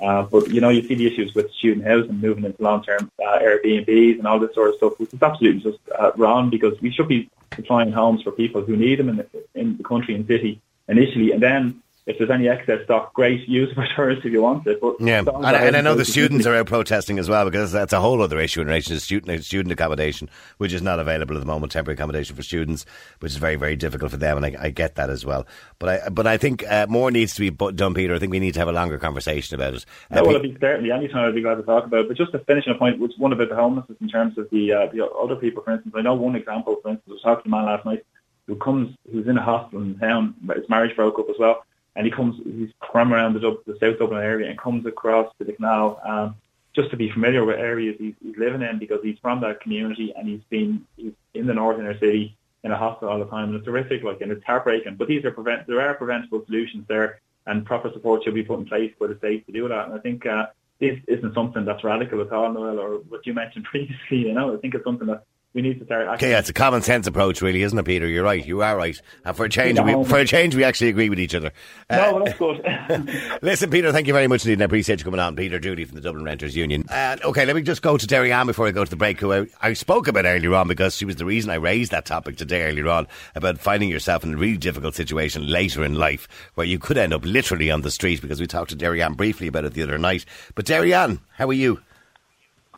[0.02, 3.38] Uh, but you know, you see the issues with student housing moving into long-term uh,
[3.38, 6.90] Airbnbs and all this sort of stuff, which is absolutely just uh, wrong because we
[6.90, 10.26] should be supplying homes for people who need them in the, in the country and
[10.26, 14.42] city initially, and then if there's any excess stock, great, use for tourists if you
[14.42, 14.80] want it.
[14.80, 17.92] But yeah, and, and I know the students are out protesting as well because that's
[17.92, 21.40] a whole other issue in relation to student student accommodation, which is not available at
[21.40, 21.72] the moment.
[21.72, 22.84] Temporary accommodation for students,
[23.20, 25.46] which is very very difficult for them, and I, I get that as well.
[25.78, 28.14] But I but I think uh, more needs to be done, Peter.
[28.14, 29.86] I think we need to have a longer conversation about it.
[30.10, 32.00] Uh, well, I'd be certainly anytime I'd be glad to talk about.
[32.00, 32.08] it.
[32.08, 34.50] But just to finish on a point, which one about the homelessness in terms of
[34.50, 36.76] the uh, the other people, for instance, I know one example.
[36.82, 38.04] For instance, I was talking to a man last night
[38.46, 40.34] who comes who's in a hospital in town.
[40.54, 41.64] His marriage broke up as well
[41.96, 45.44] and he comes, he's from around the, the South Dublin area and comes across to
[45.44, 46.36] the canal um,
[46.74, 50.12] just to be familiar with areas he's, he's living in because he's from that community
[50.16, 53.48] and he's been he's in the north inner city in a hospital all the time
[53.48, 54.96] and it's horrific, like, and it's heartbreaking.
[54.96, 58.58] But these are prevent, there are preventable solutions there and proper support should be put
[58.58, 59.86] in place for the state to do that.
[59.86, 60.46] And I think uh,
[60.78, 64.28] this isn't something that's radical at all, Niall, or what you mentioned previously.
[64.28, 66.06] You know, I think it's something that we need to start.
[66.14, 68.06] Okay, yeah, it's a common sense approach, really, isn't it, Peter?
[68.06, 68.44] You're right.
[68.44, 69.00] You are right.
[69.24, 71.50] And for a change, we, for a change, we actually agree with each other.
[71.88, 73.38] Uh, no, that's good.
[73.42, 74.54] listen, Peter, thank you very much indeed.
[74.54, 75.34] And I appreciate you coming on.
[75.34, 76.84] Peter Dooley from the Dublin Renters Union.
[76.88, 79.18] Uh, okay, let me just go to Derry Ann before I go to the break,
[79.18, 82.06] who I, I, spoke about earlier on because she was the reason I raised that
[82.06, 86.28] topic today earlier on about finding yourself in a really difficult situation later in life
[86.54, 89.14] where you could end up literally on the street because we talked to Derry Ann
[89.14, 90.24] briefly about it the other night.
[90.54, 91.80] But Derry Ann, how are you?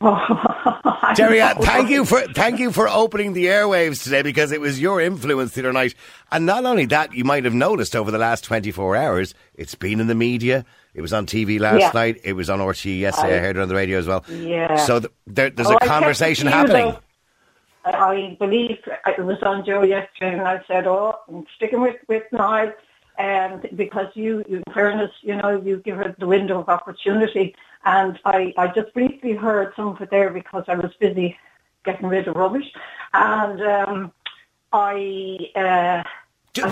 [1.15, 4.79] Jerry, uh, thank you for thank you for opening the airwaves today because it was
[4.79, 5.95] your influence the other night.
[6.31, 9.75] And not only that, you might have noticed over the last twenty four hours, it's
[9.75, 10.65] been in the media.
[10.93, 11.91] It was on TV last yeah.
[11.93, 12.19] night.
[12.23, 13.35] It was on RTÉ yesterday.
[13.35, 14.25] I, I, heard it on the radio as well.
[14.29, 14.75] Yeah.
[14.75, 16.95] So th- there, there's oh, a conversation happening.
[17.85, 18.77] I believe
[19.07, 22.73] it was on Joe yesterday, and I said, "Oh, I'm sticking with with Niall."
[23.17, 27.55] And because you, in fairness, you know, you give her the window of opportunity.
[27.85, 31.37] And I, I just briefly heard some of it there because I was busy
[31.85, 32.71] getting rid of rubbish.
[33.13, 34.11] And um,
[34.71, 35.37] I...
[35.55, 36.03] Uh,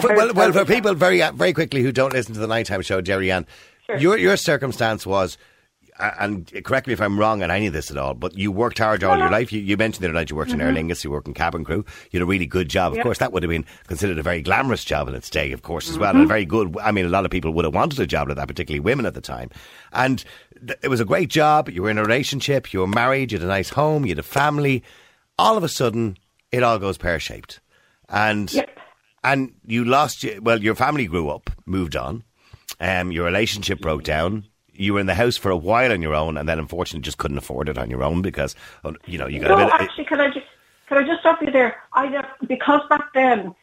[0.04, 3.02] well, well, for people very uh, very quickly who don't listen to the nighttime show,
[3.02, 3.48] Derry Ann,
[3.88, 3.98] sure.
[3.98, 5.40] your your circumstance was
[6.00, 8.80] and correct me if I'm wrong on any of this at all, but you worked
[8.80, 9.52] hard all your life.
[9.52, 10.62] You, you mentioned the other night you worked mm-hmm.
[10.62, 11.86] in Aer Lingus, you worked in cabin crew.
[12.12, 12.94] You had a really good job.
[12.94, 15.62] Of course, that would have been considered a very glamorous job in its day, of
[15.62, 16.12] course, as well.
[16.12, 16.22] Mm-hmm.
[16.22, 18.30] And a very good, I mean, a lot of people would have wanted a job
[18.30, 19.50] like that, particularly women at the time.
[19.94, 20.24] And
[20.82, 21.70] it was a great job.
[21.70, 24.20] You were in a relationship, you were married, you had a nice home, you had
[24.20, 24.84] a family.
[25.40, 26.18] All of a sudden,
[26.52, 27.60] it all goes pear shaped.
[28.10, 28.52] And.
[28.54, 28.70] Yep.
[29.24, 30.24] and you lost.
[30.24, 32.24] your- Well, your family grew up, moved on.
[32.80, 34.46] Um, your relationship broke down.
[34.74, 37.18] You were in the house for a while on your own, and then unfortunately just
[37.20, 39.82] couldn't afford it on your own because uh, you know you got No, a bit.
[39.82, 40.48] actually, can I just
[40.88, 41.76] can I just stop you there?
[41.94, 43.54] I because back then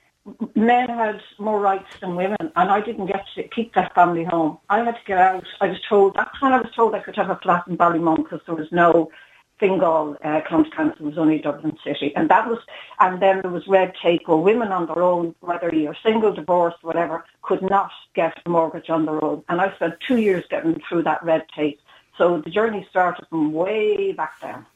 [0.54, 4.58] men had more rights than women, and I didn't get to keep that family home.
[4.68, 5.44] I had to get out.
[5.60, 8.18] I was told that's when I was told I could have a flat in Ballymun
[8.18, 9.10] because there was no
[9.58, 12.58] Fingal uh, County Council was only Dublin City, and that was,
[13.00, 16.82] and then there was red tape where women on their own, whether you're single, divorced,
[16.82, 19.42] whatever, could not get a mortgage on their own.
[19.48, 21.80] And I spent two years getting through that red tape.
[22.16, 24.66] So the journey started from way back then.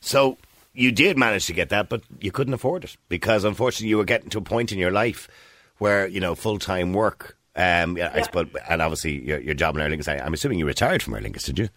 [0.00, 0.38] So
[0.74, 4.04] you did manage to get that, but you couldn't afford it because unfortunately you were
[4.04, 5.28] getting to a point in your life
[5.78, 7.36] where you know full time work.
[7.56, 10.06] Um, yeah, I suppose, and obviously your, your job in Aer Lingus.
[10.08, 11.68] I- I'm assuming you retired from Aer Lingus, did you?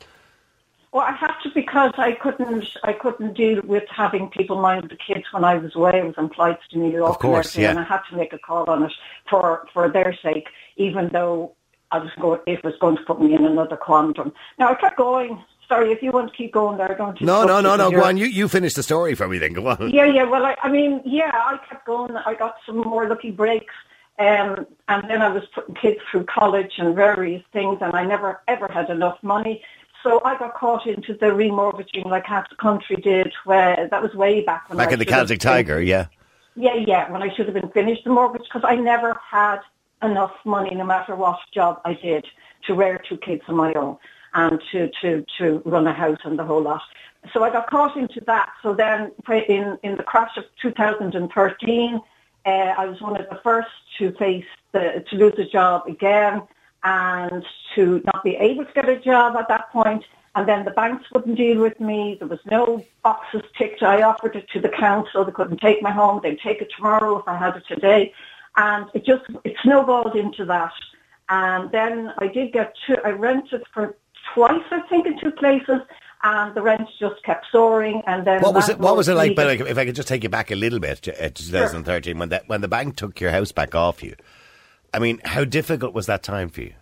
[0.92, 2.66] Well, I had to because I couldn't.
[2.84, 5.94] I couldn't deal with having people mind the kids when I was away.
[5.96, 7.70] I was employed to New York, Of course, and yeah.
[7.72, 8.92] and I had to make a call on it
[9.30, 11.54] for for their sake, even though
[11.92, 12.42] I was going.
[12.46, 14.34] It was going to put me in another quandrum.
[14.60, 15.42] Now I kept going.
[15.72, 17.22] Sorry, if you want to keep going there, don't.
[17.22, 18.18] No, no, no, no, you, Go on.
[18.18, 19.54] You you finish the story for me then.
[19.54, 19.90] Go on.
[19.90, 20.24] yeah, yeah.
[20.24, 22.14] Well, I, I mean, yeah, I kept going.
[22.18, 23.74] I got some more lucky breaks.
[24.20, 28.42] Um, and then I was putting kids through college and various things, and I never
[28.50, 29.64] ever had enough money.
[30.04, 33.32] So I got caught into the remortgaging like half the country did.
[33.46, 36.08] Where that was way back when Back I in the Celtic been- Tiger, yeah.
[36.58, 37.10] Yeah, yeah.
[37.10, 39.60] When I should have been finished the mortgage because I never had
[40.04, 42.26] enough money, no matter what job I did,
[42.68, 43.98] to rear two kids of my own
[44.34, 46.82] and to to to run a house and the whole lot.
[47.34, 48.50] So I got caught into that.
[48.64, 49.12] So then,
[49.48, 52.02] in in the crash of 2013,
[52.46, 53.70] uh, I was one of the first
[54.00, 56.42] to face the to lose a job again
[56.84, 60.04] and to not be able to get a job at that point.
[60.34, 62.16] And then the banks wouldn't deal with me.
[62.18, 63.84] There was no boxes ticked.
[63.84, 65.26] I offered it to the council.
[65.26, 66.22] They couldn't take my home.
[66.24, 68.14] They'd take it tomorrow if I had it today.
[68.56, 70.72] And it just, it snowballed into that.
[71.28, 73.98] And then I did get two, I rented for
[74.34, 75.82] twice, I think, in two places.
[76.24, 78.04] And the rents just kept soaring.
[78.06, 78.78] And then What was it?
[78.78, 79.36] What was it like?
[79.36, 82.20] But like, if I could just take you back a little bit to uh, 2013,
[82.20, 84.16] when that when the bank took your house back off you.
[84.94, 86.74] I mean, how difficult was that time for you?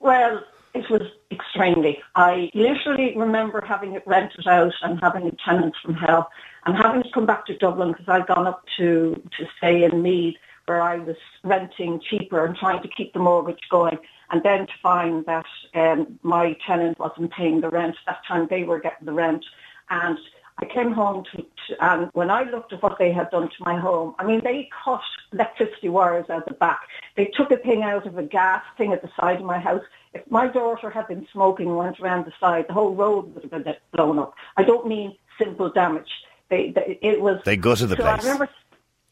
[0.00, 0.42] Well,
[0.74, 2.02] it was extremely.
[2.14, 6.28] I literally remember having it rented out and having a tenant from hell
[6.66, 10.02] and having to come back to Dublin because I'd gone up to, to stay in
[10.02, 10.36] Meath
[10.66, 13.98] where I was renting cheaper and trying to keep the mortgage going
[14.30, 17.96] and then to find that um, my tenant wasn't paying the rent.
[18.06, 19.44] That time they were getting the rent
[19.90, 20.18] and
[20.58, 23.54] I came home to, to, and when I looked at what they had done to
[23.60, 25.02] my home, I mean, they cut
[25.32, 26.80] electricity wires out the back.
[27.14, 29.82] They took a thing out of a gas thing at the side of my house.
[30.14, 33.42] If my daughter had been smoking and went around the side, the whole road would
[33.42, 34.34] have been blown up.
[34.56, 36.10] I don't mean simple damage.
[36.48, 37.40] They, they it was.
[37.44, 38.20] They gutted the so place.
[38.20, 38.48] I remember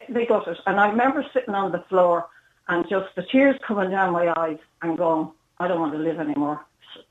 [0.09, 2.27] they got it, and I remember sitting on the floor
[2.69, 6.19] and just the tears coming down my eyes and going, I don't want to live
[6.19, 6.61] anymore.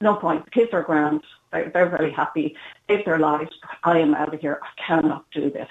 [0.01, 0.45] No point.
[0.45, 1.21] The kids are grand.
[1.51, 2.55] They're, they're very happy.
[2.89, 3.51] Live their lives.
[3.83, 4.59] I am out of here.
[4.63, 5.69] I cannot do this.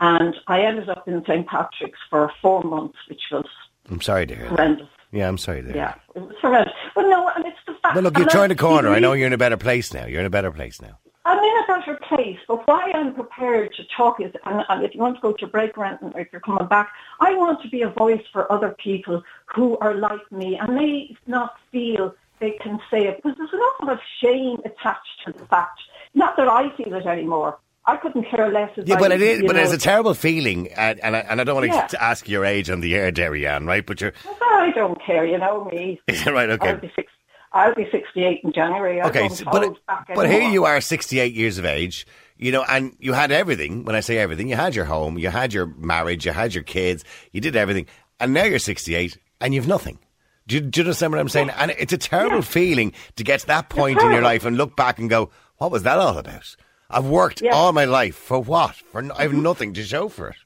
[0.00, 1.46] And I ended up in St.
[1.46, 3.46] Patrick's for four months, which was
[3.90, 4.50] I'm sorry to hear that.
[4.50, 4.88] horrendous.
[5.10, 6.74] Yeah, I'm sorry to hear Yeah, it was horrendous.
[6.94, 7.94] Well, no, and it's the fact.
[7.94, 8.90] But look, you're and a corner.
[8.90, 10.06] I know you're in a better place now.
[10.06, 10.98] You're in a better place now.
[11.28, 14.94] I'm in a better place, but why I'm prepared to talk is, and, and if
[14.94, 17.68] you want to go to break rent or if you're coming back, I want to
[17.68, 19.22] be a voice for other people
[19.54, 23.58] who are like me and may not feel they can say it because there's an
[23.58, 25.78] awful lot of shame attached to the fact.
[26.14, 27.58] Not that I feel it anymore.
[27.84, 28.70] I couldn't care less.
[28.78, 29.42] Yeah, I, but it is.
[29.46, 32.28] But know, it's a terrible feeling, and and I, and I don't want to ask
[32.28, 33.84] your age on the air, Derry Ann, right?
[33.84, 34.12] But you're
[34.42, 35.26] I don't care.
[35.26, 36.00] You know me.
[36.26, 36.50] right.
[36.50, 36.68] Okay.
[36.68, 37.10] I'll be six.
[37.58, 39.00] I'll be 68 in January.
[39.00, 39.76] I Okay, but
[40.14, 42.06] but here you are, 68 years of age,
[42.36, 43.84] you know, and you had everything.
[43.84, 46.62] When I say everything, you had your home, you had your marriage, you had your
[46.62, 47.86] kids, you did everything,
[48.20, 49.98] and now you're 68 and you've nothing.
[50.46, 51.50] Do you, do you understand what I'm saying?
[51.50, 54.76] And it's a terrible feeling to get to that point in your life and look
[54.76, 56.56] back and go, "What was that all about?"
[56.88, 57.54] I've worked Yeah.
[57.54, 58.76] all my life for what?
[58.76, 59.42] For I have mm-hmm.
[59.42, 60.36] nothing to show for it.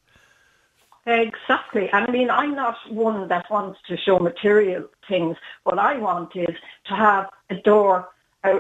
[1.07, 1.89] Exactly.
[1.93, 5.37] And I mean, I'm not one that wants to show material things.
[5.65, 6.57] What I want is
[6.89, 8.09] to have a door,
[8.45, 8.53] a,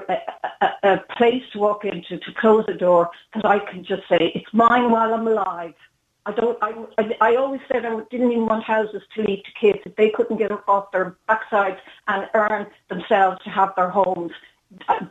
[0.64, 4.22] a, a, place to walk into, to close a door that I can just say,
[4.38, 5.74] it's mine while I'm alive.
[6.24, 6.56] I don't.
[6.62, 9.96] I, I, I always said I didn't even want houses to leave to kids if
[9.96, 14.30] they couldn't get up off their backsides and earn themselves to have their homes.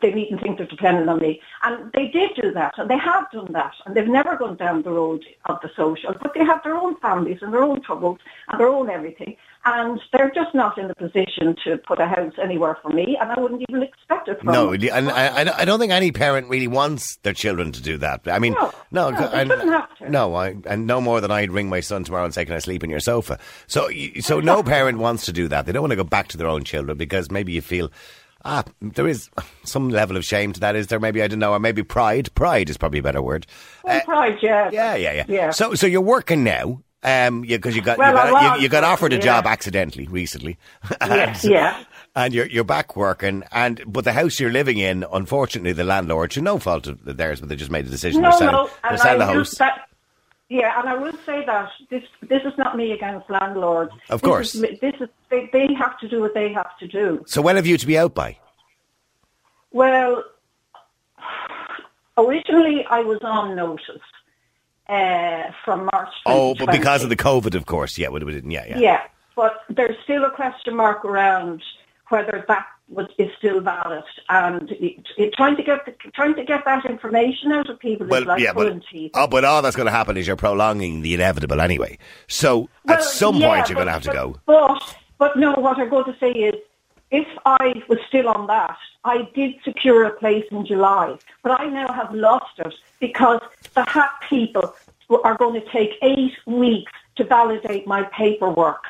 [0.01, 1.41] they needn't think they're dependent on me.
[1.63, 4.83] And they did do that, and they have done that, and they've never gone down
[4.83, 8.19] the road of the social, but they have their own families and their own troubles
[8.47, 9.35] and their own everything.
[9.63, 13.31] And they're just not in the position to put a house anywhere for me, and
[13.31, 14.89] I wouldn't even expect it from No, them.
[14.91, 18.21] and I, I don't think any parent really wants their children to do that.
[18.27, 20.09] I mean, No, no, no, shouldn't have to.
[20.09, 22.59] no, I, and no more than I'd ring my son tomorrow and say, "Can I
[22.59, 23.37] sleep in your sofa?"
[23.67, 23.89] So,
[24.21, 25.67] so no parent wants to do that.
[25.67, 27.91] They don't want to go back to their own children because maybe you feel.
[28.43, 29.29] Ah, there is
[29.63, 30.99] some level of shame to that, is there?
[30.99, 32.33] Maybe I don't know, or maybe pride.
[32.33, 33.45] Pride is probably a better word.
[33.83, 34.71] Well, pride, yeah.
[34.73, 35.25] Yeah, yeah, yeah.
[35.27, 35.49] Yeah.
[35.51, 38.69] So, so you're working now, um, because you got Well, you got, I you, you
[38.69, 40.57] got offered a working, job accidentally recently.
[41.01, 41.83] Yeah, and, yeah.
[42.15, 46.31] and you're you're back working, and but the house you're living in, unfortunately, the landlord,
[46.31, 48.21] to no fault of theirs, but they just made a decision.
[48.21, 49.57] No, they're selling, no, and selling the house.
[49.57, 49.87] That,
[50.49, 53.93] yeah, and I will say that this this is not me against landlords.
[54.09, 54.55] Of This course.
[54.55, 57.23] is, this is they, they have to do what they have to do.
[57.25, 58.37] So when have you to be out by?
[59.71, 60.23] Well,
[62.17, 64.01] originally I was on notice
[64.91, 66.09] uh, from March.
[66.25, 67.97] Oh, but because of the COVID, of course.
[67.97, 68.51] Yeah, would have been.
[68.51, 68.77] Yeah, yeah.
[68.79, 69.01] Yeah,
[69.35, 71.63] but there's still a question mark around
[72.09, 76.43] whether that was, is still valid, and it, it, trying to get the, trying to
[76.43, 79.11] get that information out of people Well, is like yeah, but, teeth.
[79.13, 81.97] oh, but all that's going to happen is you're prolonging the inevitable anyway.
[82.27, 84.39] So at some yeah, point you're going to but- have to but- go.
[84.45, 86.55] But but no, what I'm going to say is,
[87.11, 91.67] if I was still on that, I did secure a place in July, but I
[91.67, 93.41] now have lost it because
[93.73, 94.75] the hat people
[95.23, 98.83] are going to take eight weeks to validate my paperwork.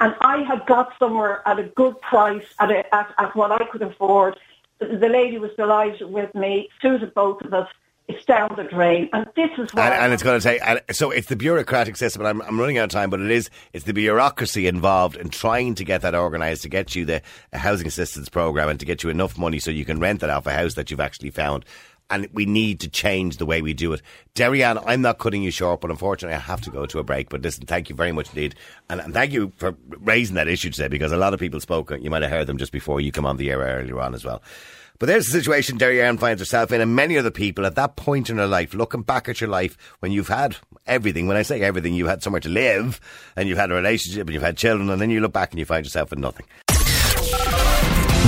[0.00, 3.64] And I had got somewhere at a good price, at, a, at, at what I
[3.66, 4.38] could afford.
[4.80, 7.68] The lady was delighted with me, suited both of us.
[8.08, 9.08] It's down the drain.
[9.12, 10.60] And this is what And, and it's going to take.
[10.66, 13.30] And so it's the bureaucratic system, and I'm, I'm running out of time, but it
[13.30, 17.22] is it's the bureaucracy involved in trying to get that organised to get you the
[17.52, 20.46] housing assistance program and to get you enough money so you can rent that off
[20.46, 21.64] a house that you've actually found.
[22.10, 24.02] And we need to change the way we do it.
[24.34, 27.04] Derry Ann, I'm not cutting you short, but unfortunately I have to go to a
[27.04, 27.30] break.
[27.30, 28.54] But listen, thank you very much indeed.
[28.90, 31.90] And, and thank you for raising that issue today because a lot of people spoke.
[31.90, 34.26] You might have heard them just before you come on the air earlier on as
[34.26, 34.42] well.
[35.02, 37.96] But there's the situation Derry Ann finds herself in, and many other people at that
[37.96, 40.54] point in her life, looking back at your life when you've had
[40.86, 41.26] everything.
[41.26, 43.00] When I say everything, you've had somewhere to live,
[43.34, 45.58] and you've had a relationship, and you've had children, and then you look back and
[45.58, 46.46] you find yourself with nothing.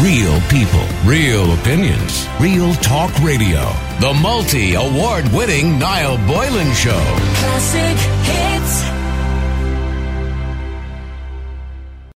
[0.03, 3.71] Real people, real opinions, real talk radio.
[4.01, 7.05] The multi award winning Niall Boylan Show.
[7.37, 8.44] Classic hits.